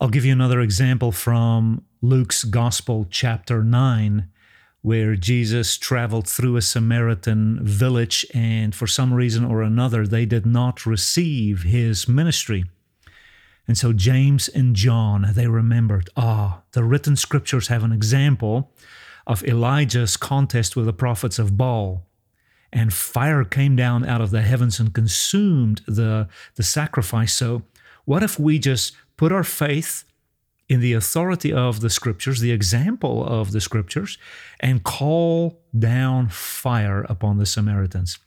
I'll 0.00 0.08
give 0.08 0.24
you 0.24 0.32
another 0.32 0.60
example 0.60 1.12
from 1.12 1.84
Luke's 2.02 2.42
Gospel, 2.42 3.06
chapter 3.08 3.62
9, 3.62 4.28
where 4.86 5.16
Jesus 5.16 5.76
traveled 5.76 6.28
through 6.28 6.54
a 6.54 6.62
Samaritan 6.62 7.58
village, 7.60 8.24
and 8.32 8.72
for 8.72 8.86
some 8.86 9.12
reason 9.12 9.44
or 9.44 9.60
another, 9.60 10.06
they 10.06 10.24
did 10.24 10.46
not 10.46 10.86
receive 10.86 11.64
his 11.64 12.06
ministry. 12.06 12.66
And 13.66 13.76
so 13.76 13.92
James 13.92 14.46
and 14.46 14.76
John, 14.76 15.32
they 15.34 15.48
remembered, 15.48 16.08
ah, 16.16 16.62
the 16.70 16.84
written 16.84 17.16
scriptures 17.16 17.66
have 17.66 17.82
an 17.82 17.90
example 17.90 18.70
of 19.26 19.42
Elijah's 19.42 20.16
contest 20.16 20.76
with 20.76 20.86
the 20.86 20.92
prophets 20.92 21.40
of 21.40 21.56
Baal. 21.56 22.06
And 22.72 22.94
fire 22.94 23.42
came 23.42 23.74
down 23.74 24.06
out 24.06 24.20
of 24.20 24.30
the 24.30 24.42
heavens 24.42 24.78
and 24.78 24.94
consumed 24.94 25.82
the, 25.88 26.28
the 26.54 26.62
sacrifice. 26.62 27.32
So, 27.32 27.62
what 28.04 28.22
if 28.22 28.38
we 28.38 28.60
just 28.60 28.94
put 29.16 29.32
our 29.32 29.42
faith 29.42 30.04
in 30.68 30.80
the 30.80 30.92
authority 30.92 31.52
of 31.52 31.80
the 31.80 31.90
scriptures, 31.90 32.40
the 32.40 32.52
example 32.52 33.24
of 33.24 33.52
the 33.52 33.60
scriptures, 33.60 34.18
and 34.60 34.82
call 34.82 35.60
down 35.78 36.28
fire 36.28 37.06
upon 37.08 37.38
the 37.38 37.46
Samaritans. 37.46 38.18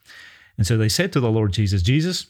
And 0.57 0.65
so 0.65 0.77
they 0.77 0.89
said 0.89 1.11
to 1.13 1.19
the 1.19 1.31
Lord 1.31 1.51
Jesus, 1.53 1.81
Jesus, 1.81 2.27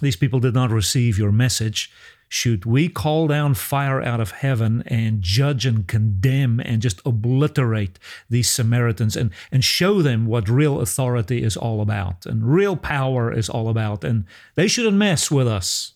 these 0.00 0.16
people 0.16 0.40
did 0.40 0.54
not 0.54 0.70
receive 0.70 1.18
your 1.18 1.32
message. 1.32 1.90
Should 2.28 2.64
we 2.64 2.88
call 2.88 3.26
down 3.26 3.54
fire 3.54 4.00
out 4.00 4.20
of 4.20 4.30
heaven 4.30 4.84
and 4.86 5.20
judge 5.20 5.66
and 5.66 5.86
condemn 5.86 6.60
and 6.60 6.80
just 6.80 7.00
obliterate 7.04 7.98
these 8.28 8.48
Samaritans 8.48 9.16
and, 9.16 9.30
and 9.50 9.64
show 9.64 10.00
them 10.00 10.26
what 10.26 10.48
real 10.48 10.80
authority 10.80 11.42
is 11.42 11.56
all 11.56 11.80
about 11.80 12.26
and 12.26 12.44
real 12.44 12.76
power 12.76 13.32
is 13.32 13.48
all 13.48 13.68
about? 13.68 14.04
And 14.04 14.26
they 14.54 14.68
shouldn't 14.68 14.96
mess 14.96 15.30
with 15.30 15.48
us. 15.48 15.94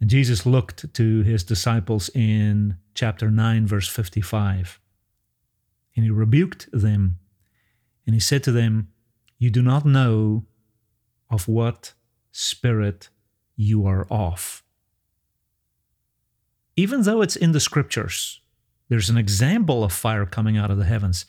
And 0.00 0.08
Jesus 0.08 0.46
looked 0.46 0.92
to 0.94 1.22
his 1.22 1.44
disciples 1.44 2.08
in 2.14 2.76
chapter 2.94 3.30
9, 3.30 3.66
verse 3.66 3.88
55. 3.88 4.80
And 5.94 6.04
he 6.04 6.10
rebuked 6.10 6.68
them. 6.72 7.18
And 8.06 8.14
he 8.14 8.20
said 8.20 8.42
to 8.44 8.52
them, 8.52 8.88
You 9.38 9.50
do 9.50 9.62
not 9.62 9.84
know 9.84 10.46
of 11.28 11.46
what 11.46 11.92
spirit 12.32 13.10
you 13.56 13.86
are 13.86 14.06
of. 14.10 14.62
Even 16.76 17.02
though 17.02 17.20
it's 17.20 17.36
in 17.36 17.52
the 17.52 17.60
scriptures, 17.60 18.40
there's 18.88 19.10
an 19.10 19.18
example 19.18 19.84
of 19.84 19.92
fire 19.92 20.24
coming 20.24 20.56
out 20.56 20.70
of 20.70 20.78
the 20.78 20.86
heavens. 20.86 21.26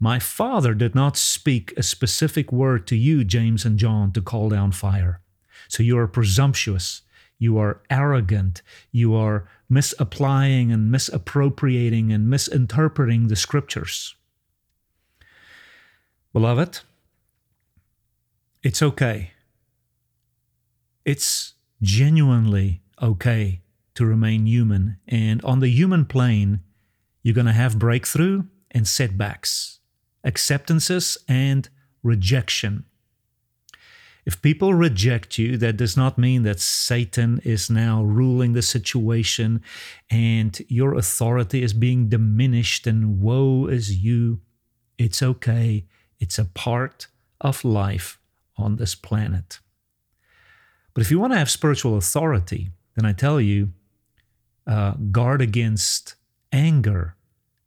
My 0.00 0.18
Father 0.18 0.74
did 0.74 0.94
not 0.94 1.16
speak 1.16 1.72
a 1.76 1.82
specific 1.84 2.50
word 2.50 2.86
to 2.88 2.96
you, 2.96 3.22
James 3.22 3.64
and 3.64 3.78
John, 3.78 4.12
to 4.12 4.20
call 4.20 4.48
down 4.48 4.72
fire. 4.72 5.20
So 5.68 5.82
you 5.82 5.96
are 5.98 6.08
presumptuous 6.08 7.02
you 7.40 7.58
are 7.58 7.80
arrogant, 7.90 8.62
you 8.92 9.14
are 9.16 9.48
misapplying 9.68 10.70
and 10.70 10.92
misappropriating 10.92 12.12
and 12.12 12.28
misinterpreting 12.28 13.26
the 13.26 13.34
scriptures. 13.34 14.14
Beloved, 16.32 16.80
it's 18.62 18.82
okay. 18.82 19.32
It's 21.04 21.54
genuinely 21.82 22.82
okay 23.02 23.62
to 23.94 24.04
remain 24.04 24.46
human. 24.46 24.98
And 25.08 25.42
on 25.42 25.60
the 25.60 25.68
human 25.68 26.04
plane, 26.04 26.60
you're 27.22 27.34
going 27.34 27.46
to 27.46 27.52
have 27.52 27.78
breakthrough 27.78 28.44
and 28.70 28.86
setbacks, 28.86 29.80
acceptances 30.24 31.16
and 31.26 31.68
rejection. 32.02 32.84
If 34.30 34.40
people 34.42 34.74
reject 34.74 35.38
you, 35.38 35.56
that 35.56 35.76
does 35.76 35.96
not 35.96 36.16
mean 36.16 36.44
that 36.44 36.60
Satan 36.60 37.40
is 37.42 37.68
now 37.68 38.04
ruling 38.04 38.52
the 38.52 38.62
situation 38.62 39.60
and 40.08 40.56
your 40.68 40.94
authority 40.94 41.64
is 41.64 41.72
being 41.72 42.08
diminished 42.08 42.86
and 42.86 43.20
woe 43.20 43.66
is 43.66 44.04
you. 44.04 44.40
It's 44.98 45.20
okay. 45.20 45.84
It's 46.20 46.38
a 46.38 46.44
part 46.44 47.08
of 47.40 47.64
life 47.64 48.20
on 48.56 48.76
this 48.76 48.94
planet. 48.94 49.58
But 50.94 51.00
if 51.00 51.10
you 51.10 51.18
want 51.18 51.32
to 51.32 51.38
have 51.40 51.50
spiritual 51.50 51.96
authority, 51.96 52.70
then 52.94 53.04
I 53.04 53.12
tell 53.12 53.40
you, 53.40 53.70
uh, 54.64 54.92
guard 55.10 55.42
against 55.42 56.14
anger 56.52 57.16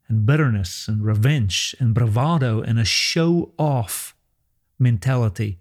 and 0.08 0.26
bitterness 0.26 0.88
and 0.88 1.04
revenge 1.04 1.76
and 1.78 1.94
bravado 1.94 2.62
and 2.62 2.80
a 2.80 2.86
show 2.86 3.52
off 3.60 4.16
mentality 4.80 5.60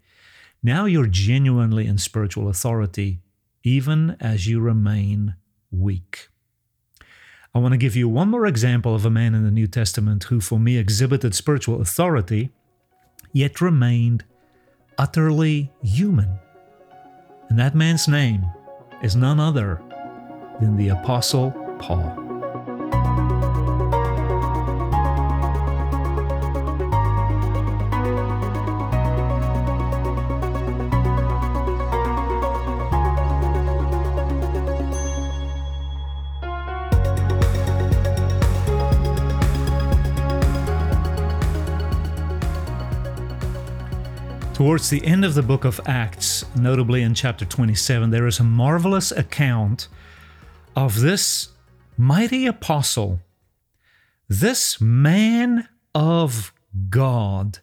now 0.62 0.84
you're 0.84 1.06
genuinely 1.06 1.86
in 1.86 1.98
spiritual 1.98 2.48
authority, 2.48 3.20
even 3.64 4.16
as 4.20 4.46
you 4.46 4.60
remain 4.60 5.34
weak. 5.70 6.28
I 7.54 7.58
want 7.58 7.72
to 7.72 7.78
give 7.78 7.96
you 7.96 8.08
one 8.08 8.28
more 8.28 8.46
example 8.46 8.94
of 8.94 9.04
a 9.04 9.10
man 9.10 9.34
in 9.34 9.44
the 9.44 9.50
New 9.50 9.66
Testament 9.66 10.24
who, 10.24 10.40
for 10.40 10.58
me, 10.58 10.78
exhibited 10.78 11.34
spiritual 11.34 11.80
authority, 11.80 12.50
yet 13.32 13.60
remained 13.60 14.24
utterly 14.96 15.70
human. 15.82 16.38
And 17.48 17.58
that 17.58 17.74
man's 17.74 18.08
name 18.08 18.46
is 19.02 19.16
none 19.16 19.40
other 19.40 19.82
than 20.60 20.76
the 20.76 20.88
Apostle 20.88 21.50
Paul. 21.78 22.21
Towards 44.62 44.90
the 44.90 45.04
end 45.04 45.24
of 45.24 45.34
the 45.34 45.42
book 45.42 45.64
of 45.64 45.80
Acts, 45.86 46.44
notably 46.54 47.02
in 47.02 47.14
chapter 47.14 47.44
27, 47.44 48.10
there 48.10 48.28
is 48.28 48.38
a 48.38 48.44
marvelous 48.44 49.10
account 49.10 49.88
of 50.76 51.00
this 51.00 51.48
mighty 51.96 52.46
apostle, 52.46 53.18
this 54.28 54.80
man 54.80 55.68
of 55.96 56.54
God. 56.90 57.58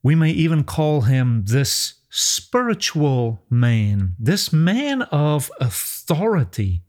We 0.00 0.14
may 0.14 0.30
even 0.30 0.62
call 0.62 1.00
him 1.00 1.42
this 1.46 1.94
spiritual 2.08 3.42
man, 3.50 4.14
this 4.16 4.52
man 4.52 5.02
of 5.02 5.50
authority 5.58 6.84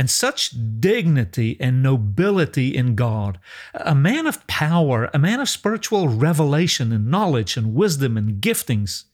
and 0.00 0.08
such 0.08 0.54
dignity 0.80 1.58
and 1.60 1.82
nobility 1.82 2.74
in 2.74 2.94
God, 2.94 3.38
a 3.74 3.94
man 3.94 4.26
of 4.26 4.46
power, 4.46 5.10
a 5.12 5.18
man 5.18 5.40
of 5.40 5.48
spiritual 5.50 6.08
revelation 6.08 6.90
and 6.90 7.10
knowledge 7.10 7.58
and 7.58 7.74
wisdom 7.74 8.16
and 8.16 8.40
giftings, 8.40 9.04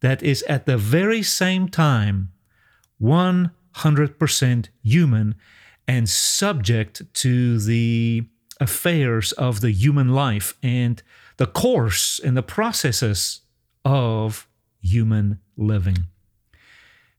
that 0.00 0.22
is 0.22 0.42
at 0.44 0.64
the 0.64 0.78
very 0.78 1.22
same 1.22 1.68
time 1.68 2.32
100% 3.02 4.68
human 4.82 5.34
and 5.86 6.08
subject 6.08 7.02
to 7.12 7.58
the 7.58 8.24
affairs 8.58 9.32
of 9.32 9.60
the 9.60 9.70
human 9.70 10.14
life 10.14 10.54
and 10.62 11.02
the 11.36 11.46
course 11.46 12.18
and 12.24 12.38
the 12.38 12.42
processes 12.42 13.42
of 13.84 14.48
human 14.80 15.40
living. 15.58 16.06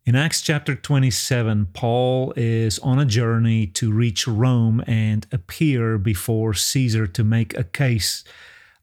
In 0.03 0.15
Acts 0.15 0.41
chapter 0.41 0.73
27, 0.73 1.67
Paul 1.73 2.33
is 2.35 2.79
on 2.79 2.97
a 2.97 3.05
journey 3.05 3.67
to 3.67 3.91
reach 3.91 4.27
Rome 4.27 4.83
and 4.87 5.27
appear 5.31 5.99
before 5.99 6.55
Caesar 6.55 7.05
to 7.05 7.23
make 7.23 7.55
a 7.55 7.63
case 7.63 8.23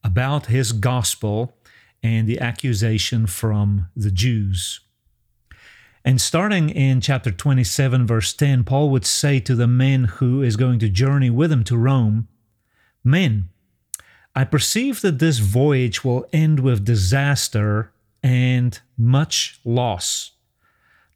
about 0.04 0.46
his 0.46 0.70
gospel 0.70 1.57
and 2.04 2.28
the 2.28 2.38
accusation 2.38 3.26
from 3.26 3.88
the 3.96 4.12
Jews. 4.12 4.78
And 6.04 6.20
starting 6.20 6.70
in 6.70 7.00
chapter 7.00 7.33
27, 7.33 8.07
verse 8.07 8.33
10, 8.33 8.62
Paul 8.62 8.88
would 8.90 9.04
say 9.04 9.40
to 9.40 9.57
the 9.57 9.66
men 9.66 10.04
who 10.04 10.40
is 10.40 10.54
going 10.54 10.78
to 10.78 10.88
journey 10.88 11.31
with 11.31 11.50
him 11.50 11.64
to 11.64 11.76
Rome, 11.76 12.28
Men, 13.02 13.48
I 14.37 14.44
perceive 14.44 15.00
that 15.00 15.18
this 15.18 15.38
voyage 15.38 16.04
will 16.04 16.28
end 16.33 16.61
with 16.61 16.85
disaster 16.85 17.90
and 18.22 18.81
much 18.96 19.59
loss 19.64 20.31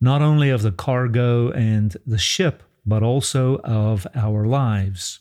not 0.03 0.21
only 0.21 0.51
of 0.51 0.63
the 0.63 0.73
cargo 0.73 1.53
and 1.53 1.97
the 2.05 2.19
ship, 2.19 2.65
but 2.85 3.05
also 3.05 3.59
of 3.59 4.05
our 4.17 4.45
lives. 4.45 5.21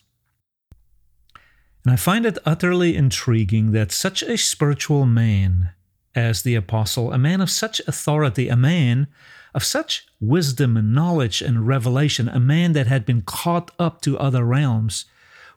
And 1.85 1.93
I 1.93 1.95
find 1.95 2.25
it 2.25 2.39
utterly 2.45 2.95
intriguing 2.95 3.73
that 3.73 3.91
such 3.91 4.23
a 4.23 4.39
spiritual 4.39 5.05
man 5.05 5.69
as 6.15 6.41
the 6.41 6.55
apostle, 6.55 7.13
a 7.13 7.19
man 7.19 7.41
of 7.41 7.51
such 7.51 7.79
authority, 7.87 8.49
a 8.49 8.55
man 8.55 9.07
of 9.53 9.63
such 9.63 10.07
wisdom 10.19 10.75
and 10.75 10.95
knowledge 10.95 11.43
and 11.43 11.67
revelation, 11.67 12.27
a 12.27 12.39
man 12.39 12.71
that 12.71 12.87
had 12.87 13.05
been 13.05 13.21
caught 13.21 13.69
up 13.77 14.01
to 14.01 14.17
other 14.17 14.43
realms, 14.43 15.05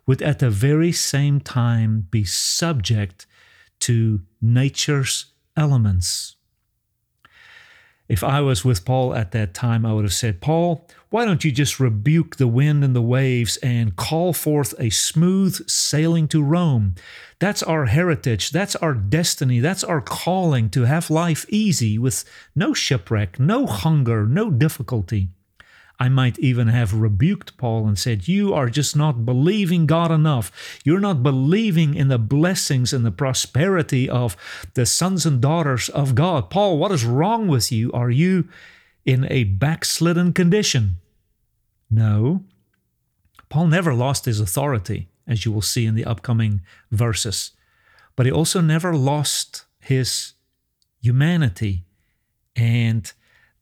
would 0.05 0.21
at 0.21 0.37
the 0.37 0.51
very 0.51 0.91
same 0.91 1.39
time 1.39 2.07
be 2.11 2.23
subject 2.23 3.25
to 3.79 4.21
nature's 4.39 5.33
elements. 5.57 6.35
If 8.07 8.23
I 8.23 8.39
was 8.41 8.63
with 8.63 8.85
Paul 8.85 9.15
at 9.15 9.31
that 9.31 9.55
time, 9.55 9.85
I 9.85 9.93
would 9.93 10.05
have 10.05 10.13
said, 10.13 10.39
Paul, 10.39 10.87
why 11.09 11.25
don't 11.25 11.43
you 11.43 11.51
just 11.51 11.79
rebuke 11.79 12.35
the 12.35 12.47
wind 12.47 12.83
and 12.83 12.95
the 12.95 13.01
waves 13.01 13.57
and 13.57 13.95
call 13.95 14.31
forth 14.31 14.75
a 14.77 14.91
smooth 14.91 15.67
sailing 15.67 16.27
to 16.27 16.43
Rome? 16.43 16.95
That's 17.39 17.63
our 17.63 17.85
heritage. 17.85 18.51
That's 18.51 18.75
our 18.75 18.93
destiny. 18.93 19.59
That's 19.59 19.83
our 19.83 20.01
calling 20.01 20.69
to 20.71 20.83
have 20.83 21.09
life 21.09 21.45
easy 21.49 21.97
with 21.97 22.25
no 22.55 22.73
shipwreck, 22.73 23.39
no 23.39 23.65
hunger, 23.65 24.27
no 24.27 24.51
difficulty. 24.51 25.29
I 25.99 26.09
might 26.09 26.37
even 26.39 26.67
have 26.67 26.93
rebuked 26.93 27.57
Paul 27.57 27.87
and 27.87 27.97
said, 27.97 28.27
You 28.27 28.53
are 28.53 28.69
just 28.69 28.95
not 28.95 29.25
believing 29.25 29.85
God 29.85 30.11
enough. 30.11 30.51
You're 30.83 30.99
not 30.99 31.23
believing 31.23 31.95
in 31.95 32.09
the 32.09 32.19
blessings 32.19 32.91
and 32.91 33.05
the 33.05 33.11
prosperity 33.11 34.09
of 34.09 34.35
the 34.73 34.85
sons 34.85 35.25
and 35.25 35.41
daughters 35.41 35.87
of 35.89 36.15
God. 36.15 36.49
Paul, 36.49 36.77
what 36.77 36.91
is 36.91 37.05
wrong 37.05 37.47
with 37.47 37.71
you? 37.71 37.91
Are 37.93 38.09
you 38.09 38.49
in 39.05 39.25
a 39.29 39.45
backslidden 39.45 40.33
condition? 40.33 40.97
No. 41.89 42.43
Paul 43.47 43.67
never 43.67 43.93
lost 43.93 44.25
his 44.25 44.41
authority, 44.41 45.07
as 45.25 45.45
you 45.45 45.51
will 45.51 45.61
see 45.61 45.85
in 45.85 45.95
the 45.95 46.05
upcoming 46.05 46.61
verses, 46.91 47.51
but 48.15 48.25
he 48.25 48.31
also 48.31 48.59
never 48.59 48.95
lost 48.95 49.65
his 49.79 50.33
humanity 51.01 51.83
and 52.55 53.13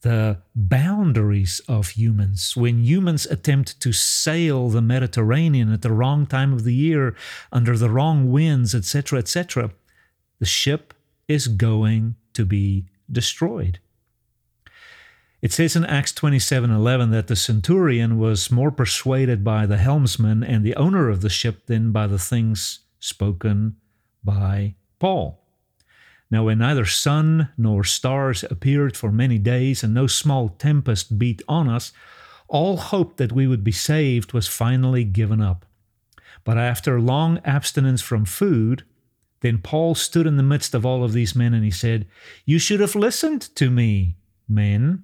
the 0.04 0.38
boundaries 0.56 1.60
of 1.68 1.89
humans. 1.89 2.56
When 2.56 2.84
humans 2.84 3.26
attempt 3.26 3.82
to 3.82 3.92
sail 3.92 4.70
the 4.70 4.82
Mediterranean 4.82 5.74
at 5.74 5.82
the 5.82 5.92
wrong 5.92 6.26
time 6.26 6.54
of 6.54 6.63
the 6.63 6.74
year, 6.74 7.16
under 7.52 7.78
the 7.78 7.89
wrong 7.89 8.32
winds, 8.32 8.76
etc., 8.76 9.20
etc., 9.20 9.72
the 10.39 10.46
ship 10.46 10.94
is 11.28 11.48
going 11.48 12.16
to 12.34 12.46
be 12.46 12.86
destroyed. 13.12 13.80
It 15.42 15.52
says 15.52 15.76
in 15.76 15.86
Acts 15.86 16.13
27:11 16.13 17.12
that 17.12 17.28
the 17.28 17.36
centurion 17.36 18.18
was 18.18 18.52
more 18.52 18.72
persuaded 18.72 19.44
by 19.44 19.66
the 19.66 19.78
helmsman 19.78 20.44
and 20.44 20.63
the 20.63 20.76
owner 20.76 21.10
of 21.10 21.22
the 21.22 21.30
ship 21.30 21.66
than 21.66 21.92
by 21.92 22.08
the 22.08 22.20
things 22.20 22.80
spoken 23.00 23.76
by 24.24 24.76
Paul. 25.00 25.42
Now, 26.34 26.46
when 26.46 26.58
neither 26.58 26.86
sun 26.86 27.50
nor 27.60 27.84
stars 27.84 28.43
appeared 28.43 28.98
for 28.98 29.12
many 29.12 29.38
days 29.38 29.84
and 29.84 29.93
no 29.93 30.08
small 30.08 30.50
tempest 30.50 31.19
beat 31.19 31.43
on 31.48 31.69
us, 31.69 31.93
all 32.48 32.78
hope 32.78 33.17
that 33.17 33.32
we 33.32 33.46
would 33.46 33.63
be 33.63 33.72
saved 33.72 34.34
was 34.34 34.48
finally 34.48 35.04
given 35.04 35.41
up. 35.41 35.63
But 36.43 36.58
after 36.58 37.00
long 37.00 37.38
abstinence 37.46 38.02
from 38.02 38.26
food, 38.26 38.84
then 39.41 39.60
Paul 39.60 39.93
stood 39.93 40.26
in 40.26 40.38
the 40.38 40.41
midst 40.41 40.74
of 40.74 40.88
all 40.88 41.04
of 41.04 41.13
these 41.13 41.36
men 41.36 41.54
and 41.54 41.63
he 41.63 41.69
said, 41.69 42.08
You 42.46 42.58
should 42.58 42.80
have 42.80 42.96
listened 42.96 43.56
to 43.58 43.69
me, 43.69 44.15
men. 44.50 45.04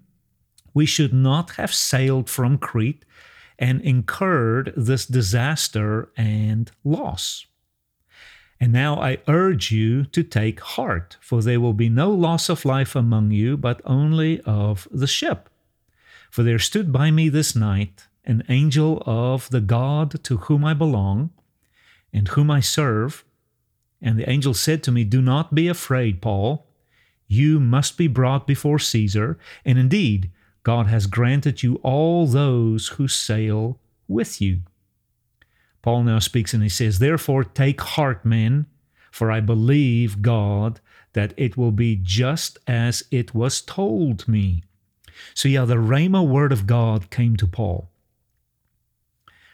We 0.74 0.88
should 0.88 1.14
not 1.14 1.52
have 1.58 1.72
sailed 1.72 2.28
from 2.28 2.58
Crete 2.58 3.06
and 3.60 3.82
incurred 3.82 4.74
this 4.76 5.06
disaster 5.06 6.10
and 6.18 6.72
loss. 6.84 7.46
And 8.60 8.74
now 8.74 9.00
I 9.00 9.20
urge 9.28 9.72
you 9.72 10.06
to 10.06 10.22
take 10.22 10.60
heart, 10.60 11.18
for 11.22 11.42
there 11.42 11.62
will 11.62 11.74
be 11.74 11.90
no 11.90 12.12
loss 12.12 12.50
of 12.50 12.66
life 12.66 12.96
among 12.96 13.32
you, 13.32 13.56
but 13.56 13.82
only 13.86 14.42
of 14.42 14.88
the 14.92 15.08
ship. 15.08 15.50
For 16.30 16.44
there 16.44 16.60
stood 16.60 16.92
by 16.92 17.10
me 17.10 17.30
this 17.30 17.56
night 17.56 18.08
an 18.26 18.44
angel 18.50 19.02
of 19.06 19.50
the 19.50 19.62
God 19.62 20.24
to 20.24 20.38
whom 20.38 20.64
I 20.66 20.74
belong 20.74 21.32
and 22.14 22.28
whom 22.28 22.52
I 22.52 22.60
serve. 22.60 23.24
And 24.02 24.20
the 24.20 24.30
angel 24.30 24.54
said 24.54 24.84
to 24.84 24.92
me, 24.92 25.04
Do 25.04 25.22
not 25.22 25.56
be 25.56 25.68
afraid, 25.68 26.22
Paul. 26.22 26.68
You 27.28 27.60
must 27.60 27.98
be 27.98 28.08
brought 28.08 28.46
before 28.46 28.80
Caesar. 28.80 29.38
And 29.64 29.80
indeed, 29.80 30.32
God 30.64 30.88
has 30.88 31.08
granted 31.08 31.64
you 31.64 31.76
all 31.82 32.28
those 32.28 32.90
who 32.90 33.08
sail 33.08 33.80
with 34.08 34.42
you. 34.42 34.62
Paul 35.82 36.04
now 36.04 36.20
speaks 36.20 36.54
and 36.54 36.64
he 36.64 36.70
says, 36.70 37.00
Therefore, 37.00 37.44
take 37.44 37.82
heart, 37.82 38.26
men, 38.26 38.66
for 39.12 39.32
I 39.32 39.40
believe 39.40 40.22
God 40.22 40.80
that 41.14 41.34
it 41.38 41.58
will 41.58 41.72
be 41.72 42.00
just 42.02 42.60
as 42.68 43.04
it 43.12 43.34
was 43.34 43.62
told 43.62 44.28
me. 44.28 44.64
So, 45.34 45.50
yeah, 45.50 45.66
the 45.66 45.76
Rhema 45.76 46.26
word 46.26 46.52
of 46.52 46.68
God 46.68 47.10
came 47.10 47.36
to 47.38 47.48
Paul. 47.48 47.90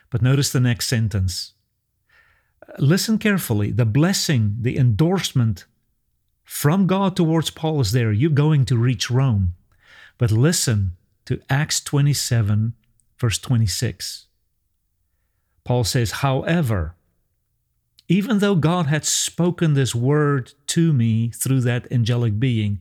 But 0.10 0.22
notice 0.22 0.52
the 0.52 0.60
next 0.60 0.88
sentence. 0.88 1.54
Listen 2.78 3.18
carefully. 3.18 3.72
The 3.72 3.86
blessing, 3.86 4.58
the 4.62 4.78
endorsement 4.78 5.66
from 6.44 6.88
God 6.88 7.16
towards 7.16 7.50
Paul 7.50 7.82
is 7.82 7.92
there. 7.92 8.12
You're 8.12 8.30
going 8.30 8.66
to 8.66 8.78
reach 8.78 9.10
Rome. 9.10 9.54
But 10.18 10.32
listen 10.32 10.96
to 11.26 11.42
Acts 11.50 11.82
27, 11.82 12.74
verse 13.20 13.40
26. 13.40 14.28
Paul 15.66 15.84
says, 15.84 16.12
however, 16.12 16.96
even 18.08 18.38
though 18.38 18.56
God 18.56 18.86
had 18.86 19.04
spoken 19.04 19.74
this 19.74 19.96
word 19.96 20.54
to 20.68 20.94
me 20.94 21.32
through 21.32 21.62
that 21.62 21.92
angelic 21.92 22.40
being, 22.40 22.80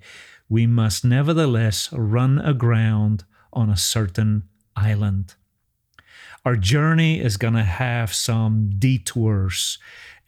we 0.51 0.67
must 0.67 1.05
nevertheless 1.05 1.91
run 1.93 2.39
aground 2.39 3.25
on 3.53 3.71
a 3.71 3.77
certain 3.77 4.45
island. 4.77 5.35
Our 6.45 6.57
journey 6.57 7.21
is 7.21 7.39
going 7.39 7.55
to 7.55 7.63
have 7.63 8.13
some 8.13 8.73
detours 8.79 9.79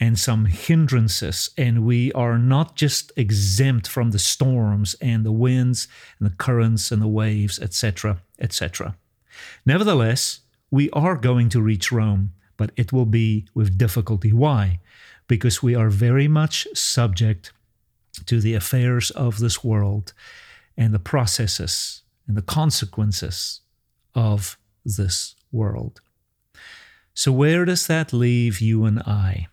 and 0.01 0.19
some 0.19 0.47
hindrances, 0.47 1.51
and 1.59 1.85
we 1.85 2.11
are 2.13 2.39
not 2.39 2.75
just 2.75 3.13
exempt 3.17 3.87
from 3.87 4.13
the 4.13 4.19
storms 4.19 4.95
and 5.03 5.27
the 5.27 5.33
winds 5.33 5.89
and 6.19 6.31
the 6.31 6.35
currents 6.35 6.91
and 6.91 7.03
the 7.03 7.07
waves, 7.07 7.59
etc., 7.59 8.23
etc. 8.39 8.97
Nevertheless, 9.67 10.41
we 10.71 10.89
are 10.91 11.17
going 11.17 11.51
to 11.51 11.61
reach 11.61 11.93
Rome 11.93 12.33
but 12.57 12.71
it 12.77 12.93
will 12.93 13.07
be 13.07 13.47
with 13.55 13.79
difficulty. 13.79 14.33
Why? 14.33 14.81
Because 15.29 15.63
we 15.63 15.75
are 15.75 15.91
very 15.91 16.29
much 16.29 16.67
subject 16.75 17.53
to 18.27 18.41
the 18.41 18.55
affairs 18.55 19.11
of 19.11 19.39
this 19.39 19.63
world 19.63 20.13
and 20.77 20.95
the 20.95 20.99
processes 20.99 22.03
and 22.27 22.37
the 22.37 22.43
consequences 22.43 23.61
of 24.15 24.59
this 24.85 25.35
world. 25.53 26.01
So, 27.15 27.33
where 27.33 27.65
does 27.65 27.87
that 27.87 28.13
leave 28.13 28.61
you 28.61 28.85
and 28.85 29.01
I? 29.01 29.49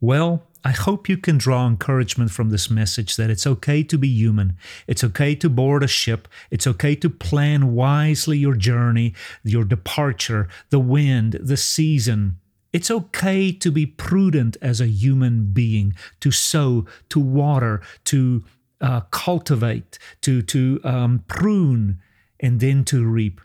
Well, 0.00 0.46
I 0.64 0.72
hope 0.72 1.08
you 1.08 1.16
can 1.16 1.38
draw 1.38 1.66
encouragement 1.66 2.30
from 2.30 2.50
this 2.50 2.68
message 2.68 3.16
that 3.16 3.30
it's 3.30 3.46
okay 3.46 3.82
to 3.84 3.96
be 3.96 4.08
human. 4.08 4.56
It's 4.86 5.04
okay 5.04 5.34
to 5.36 5.48
board 5.48 5.82
a 5.82 5.86
ship. 5.86 6.28
It's 6.50 6.66
okay 6.66 6.94
to 6.96 7.08
plan 7.08 7.72
wisely 7.72 8.38
your 8.38 8.56
journey, 8.56 9.14
your 9.44 9.64
departure, 9.64 10.48
the 10.70 10.80
wind, 10.80 11.38
the 11.40 11.56
season, 11.56 12.38
it's 12.76 12.90
okay 12.90 13.52
to 13.52 13.70
be 13.72 13.86
prudent 13.86 14.58
as 14.60 14.82
a 14.82 14.86
human 14.86 15.46
being, 15.46 15.94
to 16.20 16.30
sow, 16.30 16.84
to 17.08 17.18
water, 17.18 17.80
to 18.04 18.44
uh, 18.82 19.00
cultivate, 19.10 19.98
to, 20.20 20.42
to 20.42 20.78
um, 20.84 21.24
prune, 21.26 21.98
and 22.38 22.60
then 22.60 22.84
to 22.84 23.02
reap. 23.02 23.40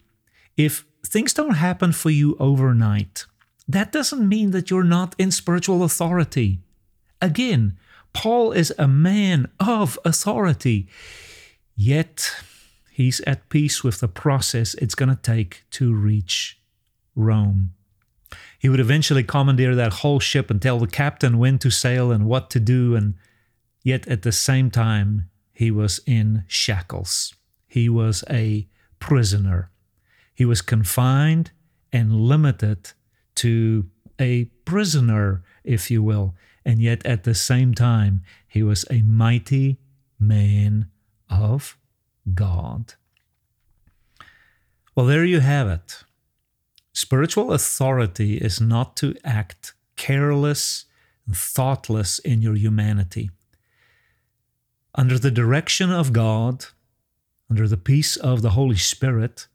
If 0.57 0.83
things 1.07 1.33
don't 1.33 1.55
happen 1.55 1.93
for 1.93 2.09
you 2.09 2.35
overnight, 2.41 3.25
that 3.69 3.93
doesn't 3.93 4.27
mean 4.27 4.51
that 4.51 4.69
you're 4.69 4.83
not 4.83 5.15
in 5.17 5.31
spiritual 5.31 5.81
authority. 5.81 6.59
Again, 7.21 7.77
Paul 8.11 8.51
is 8.51 8.73
a 8.77 8.89
man 8.89 9.47
of 9.61 9.97
authority, 10.03 10.89
yet 11.73 12.35
he's 12.91 13.21
at 13.21 13.47
peace 13.47 13.81
with 13.81 14.01
the 14.01 14.09
process 14.09 14.73
it's 14.73 14.95
going 14.95 15.15
to 15.15 15.21
take 15.21 15.63
to 15.71 15.93
reach 15.93 16.59
Rome. 17.15 17.71
He 18.59 18.69
would 18.69 18.79
eventually 18.79 19.23
commandeer 19.23 19.75
that 19.75 19.93
whole 19.93 20.19
ship 20.19 20.49
and 20.49 20.61
tell 20.61 20.79
the 20.79 20.87
captain 20.87 21.37
when 21.37 21.57
to 21.59 21.69
sail 21.69 22.11
and 22.11 22.25
what 22.25 22.49
to 22.51 22.59
do, 22.59 22.95
and 22.95 23.15
yet 23.84 24.07
at 24.07 24.21
the 24.21 24.32
same 24.32 24.69
time, 24.69 25.29
he 25.53 25.71
was 25.71 25.99
in 26.05 26.43
shackles. 26.47 27.36
He 27.67 27.89
was 27.89 28.23
a 28.29 28.67
prisoner. 28.99 29.71
He 30.34 30.45
was 30.45 30.61
confined 30.61 31.51
and 31.91 32.15
limited 32.15 32.91
to 33.36 33.89
a 34.19 34.45
prisoner, 34.65 35.43
if 35.63 35.91
you 35.91 36.01
will, 36.03 36.36
and 36.65 36.79
yet 36.79 37.05
at 37.05 37.23
the 37.23 37.34
same 37.34 37.73
time, 37.73 38.21
he 38.47 38.63
was 38.63 38.86
a 38.89 39.01
mighty 39.01 39.79
man 40.19 40.88
of 41.29 41.77
God. 42.34 42.93
Well, 44.95 45.05
there 45.05 45.25
you 45.25 45.39
have 45.39 45.67
it. 45.67 46.03
Spiritual 46.93 47.53
authority 47.53 48.37
is 48.37 48.59
not 48.59 48.97
to 48.97 49.15
act 49.23 49.73
careless 49.95 50.85
and 51.25 51.35
thoughtless 51.35 52.19
in 52.19 52.41
your 52.41 52.55
humanity. 52.55 53.29
Under 54.95 55.17
the 55.17 55.31
direction 55.31 55.89
of 55.91 56.11
God, 56.11 56.65
under 57.49 57.67
the 57.67 57.77
peace 57.77 58.17
of 58.17 58.41
the 58.41 58.51
Holy 58.51 58.75
Spirit, 58.75 59.47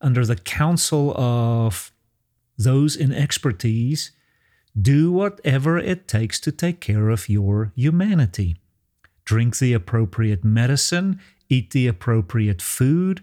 under 0.00 0.24
the 0.24 0.36
counsel 0.36 1.14
of 1.16 1.92
those 2.56 2.96
in 2.96 3.12
expertise, 3.12 4.12
do 4.80 5.12
whatever 5.12 5.78
it 5.78 6.08
takes 6.08 6.40
to 6.40 6.52
take 6.52 6.80
care 6.80 7.10
of 7.10 7.28
your 7.28 7.72
humanity. 7.76 8.56
Drink 9.24 9.58
the 9.58 9.74
appropriate 9.74 10.42
medicine, 10.42 11.20
eat 11.48 11.70
the 11.70 11.86
appropriate 11.86 12.62
food, 12.62 13.22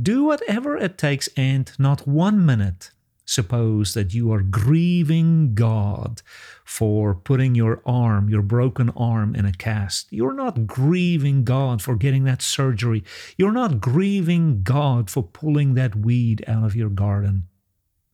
do 0.00 0.24
whatever 0.24 0.76
it 0.76 0.98
takes, 0.98 1.28
and 1.36 1.70
not 1.78 2.06
one 2.06 2.44
minute 2.44 2.90
suppose 3.24 3.94
that 3.94 4.12
you 4.12 4.32
are 4.32 4.42
grieving 4.42 5.54
God 5.54 6.22
for 6.64 7.14
putting 7.14 7.54
your 7.54 7.80
arm, 7.86 8.28
your 8.28 8.42
broken 8.42 8.90
arm, 8.90 9.34
in 9.34 9.46
a 9.46 9.52
cast. 9.52 10.12
You're 10.12 10.34
not 10.34 10.66
grieving 10.66 11.44
God 11.44 11.80
for 11.80 11.96
getting 11.96 12.24
that 12.24 12.42
surgery. 12.42 13.04
You're 13.36 13.52
not 13.52 13.80
grieving 13.80 14.62
God 14.62 15.08
for 15.08 15.22
pulling 15.22 15.74
that 15.74 15.96
weed 15.96 16.44
out 16.46 16.64
of 16.64 16.76
your 16.76 16.90
garden. 16.90 17.44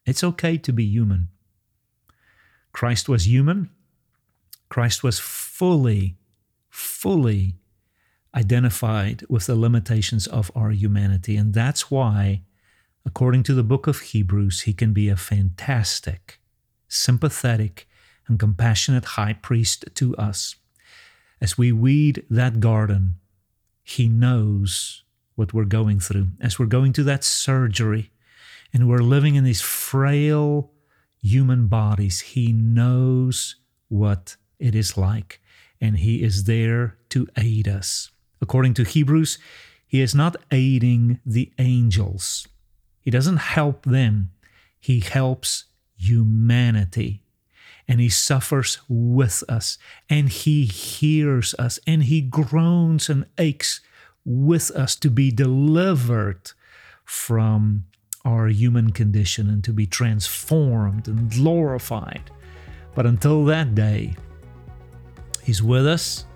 It's 0.06 0.24
okay 0.24 0.56
to 0.58 0.72
be 0.72 0.84
human. 0.84 1.28
Christ 2.72 3.08
was 3.08 3.26
human. 3.26 3.70
Christ 4.68 5.02
was 5.02 5.18
fully, 5.18 6.16
fully 6.68 7.54
identified 8.34 9.24
with 9.28 9.46
the 9.46 9.56
limitations 9.56 10.26
of 10.26 10.50
our 10.54 10.70
humanity. 10.70 11.36
And 11.36 11.54
that's 11.54 11.90
why, 11.90 12.42
according 13.04 13.42
to 13.44 13.54
the 13.54 13.62
book 13.62 13.86
of 13.86 14.00
Hebrews, 14.00 14.62
he 14.62 14.72
can 14.72 14.92
be 14.92 15.08
a 15.08 15.16
fantastic, 15.16 16.40
sympathetic, 16.88 17.88
and 18.26 18.38
compassionate 18.38 19.04
high 19.04 19.32
priest 19.32 19.86
to 19.94 20.16
us. 20.16 20.56
As 21.40 21.56
we 21.56 21.72
weed 21.72 22.24
that 22.28 22.60
garden, 22.60 23.14
he 23.82 24.08
knows 24.08 25.04
what 25.34 25.54
we're 25.54 25.64
going 25.64 26.00
through. 26.00 26.28
As 26.40 26.58
we're 26.58 26.66
going 26.66 26.92
to 26.94 27.04
that 27.04 27.24
surgery 27.24 28.10
and 28.72 28.88
we're 28.88 28.98
living 28.98 29.36
in 29.36 29.44
these 29.44 29.62
frail 29.62 30.72
human 31.22 31.68
bodies, 31.68 32.20
he 32.20 32.52
knows 32.52 33.56
what 33.88 34.36
it 34.58 34.74
is 34.74 34.96
like, 34.98 35.40
and 35.80 35.98
he 35.98 36.22
is 36.22 36.44
there 36.44 36.98
to 37.08 37.26
aid 37.36 37.66
us. 37.66 38.10
According 38.40 38.74
to 38.74 38.84
Hebrews, 38.84 39.38
he 39.86 40.00
is 40.00 40.14
not 40.14 40.36
aiding 40.50 41.20
the 41.24 41.52
angels. 41.58 42.46
He 43.00 43.10
doesn't 43.10 43.38
help 43.38 43.84
them. 43.84 44.30
He 44.78 45.00
helps 45.00 45.64
humanity. 45.96 47.22
And 47.86 48.00
he 48.00 48.10
suffers 48.10 48.78
with 48.88 49.42
us. 49.48 49.78
And 50.10 50.28
he 50.28 50.66
hears 50.66 51.54
us. 51.58 51.78
And 51.86 52.04
he 52.04 52.20
groans 52.20 53.08
and 53.08 53.24
aches 53.38 53.80
with 54.24 54.70
us 54.72 54.94
to 54.96 55.10
be 55.10 55.30
delivered 55.30 56.52
from 57.04 57.84
our 58.24 58.48
human 58.48 58.92
condition 58.92 59.48
and 59.48 59.64
to 59.64 59.72
be 59.72 59.86
transformed 59.86 61.08
and 61.08 61.30
glorified. 61.30 62.30
But 62.94 63.06
until 63.06 63.44
that 63.46 63.74
day, 63.74 64.16
He's 65.48 65.62
with 65.62 65.86
us 65.86 66.26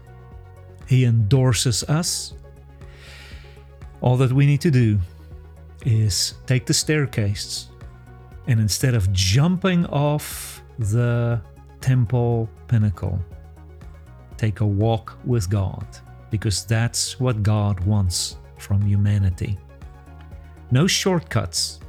he 0.86 1.04
endorses 1.04 1.82
us. 1.84 2.34
All 4.00 4.16
that 4.16 4.32
we 4.32 4.46
need 4.46 4.60
to 4.62 4.70
do 4.70 4.98
is 5.84 6.34
take 6.46 6.66
the 6.66 6.74
staircase 6.74 7.68
and 8.46 8.60
instead 8.60 8.94
of 8.94 9.12
jumping 9.12 9.86
off 9.86 10.62
the 10.78 11.40
temple 11.80 12.48
pinnacle, 12.66 13.18
take 14.36 14.60
a 14.60 14.66
walk 14.66 15.16
with 15.24 15.48
God 15.48 15.86
because 16.30 16.64
that's 16.64 17.20
what 17.20 17.42
God 17.42 17.80
wants 17.80 18.38
from 18.58 18.82
humanity. 18.82 19.58
No 20.70 20.86
shortcuts, 20.86 21.80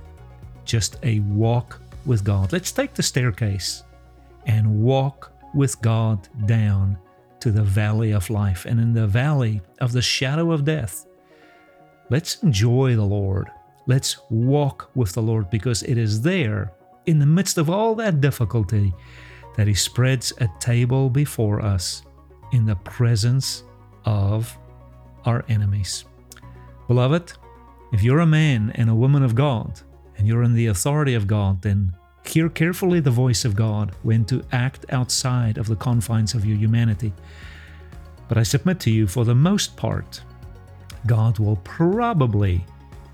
just 0.66 0.98
a 1.04 1.20
walk 1.22 1.80
with 2.06 2.24
God. 2.24 2.52
Let's 2.52 2.72
take 2.72 2.94
the 2.94 3.04
staircase 3.04 3.84
and 4.46 4.84
walk 4.84 5.32
with 5.56 5.82
God 5.82 6.28
down 6.46 6.98
to 7.44 7.52
the 7.52 7.62
valley 7.62 8.12
of 8.12 8.30
life 8.30 8.64
and 8.64 8.80
in 8.80 8.94
the 8.94 9.06
valley 9.06 9.60
of 9.82 9.92
the 9.92 10.02
shadow 10.02 10.54
of 10.54 10.64
death. 10.64 11.06
Let's 12.10 12.42
enjoy 12.42 12.96
the 12.96 13.04
Lord. 13.04 13.52
Let's 13.86 14.16
walk 14.30 14.90
with 14.96 15.12
the 15.12 15.22
Lord 15.22 15.50
because 15.50 15.84
it 15.84 15.98
is 15.98 16.22
there, 16.22 16.72
in 17.06 17.20
the 17.20 17.26
midst 17.26 17.58
of 17.58 17.70
all 17.70 17.96
that 17.96 18.22
difficulty, 18.22 18.94
that 19.58 19.68
He 19.68 19.74
spreads 19.74 20.32
a 20.38 20.48
table 20.62 21.10
before 21.10 21.62
us 21.62 22.04
in 22.54 22.66
the 22.66 22.78
presence 22.78 23.66
of 24.06 24.58
our 25.26 25.44
enemies. 25.50 26.06
Beloved, 26.88 27.34
if 27.92 28.02
you're 28.04 28.22
a 28.22 28.26
man 28.26 28.72
and 28.76 28.90
a 28.90 28.96
woman 28.96 29.22
of 29.22 29.36
God, 29.36 29.82
and 30.16 30.26
you're 30.26 30.44
in 30.44 30.54
the 30.54 30.68
authority 30.68 31.14
of 31.14 31.28
God, 31.28 31.62
then 31.62 31.94
Hear 32.26 32.50
carefully 32.50 33.00
the 33.00 33.12
voice 33.12 33.46
of 33.46 33.56
God 33.56 33.96
when 34.02 34.26
to 34.26 34.44
act 34.52 34.86
outside 34.90 35.58
of 35.58 35.68
the 35.68 35.76
confines 35.76 36.34
of 36.34 36.46
your 36.46 36.58
humanity. 36.58 37.14
But 38.28 38.38
I 38.38 38.44
submit 38.44 38.80
to 38.82 38.90
you, 38.92 39.08
for 39.08 39.26
the 39.26 39.36
most 39.36 39.76
part, 39.76 40.22
God 41.06 41.38
will 41.38 41.58
probably 41.58 42.66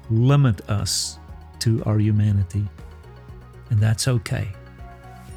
limit 0.10 0.70
us 0.70 1.18
to 1.60 1.84
our 1.86 2.00
humanity. 2.00 2.66
And 3.72 3.80
that's 3.80 4.08
okay, 4.08 4.48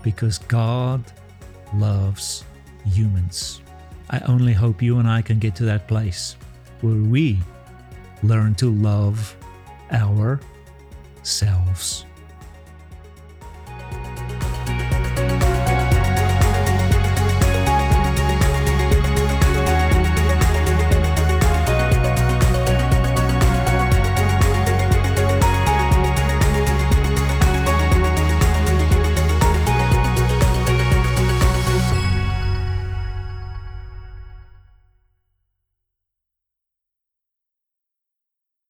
because 0.03 0.39
God 0.39 1.03
loves 1.75 2.45
humans. 2.87 3.63
I 4.11 4.21
only 4.21 4.53
hope 4.53 4.83
you 4.83 4.99
and 4.99 5.09
I 5.09 5.23
can 5.23 5.39
get 5.39 5.57
to 5.57 5.65
that 5.65 5.89
place 5.89 6.37
where 6.83 6.95
we 6.95 7.41
learn 8.23 8.55
to 8.57 8.71
love 8.71 9.35
ourselves. 9.91 10.45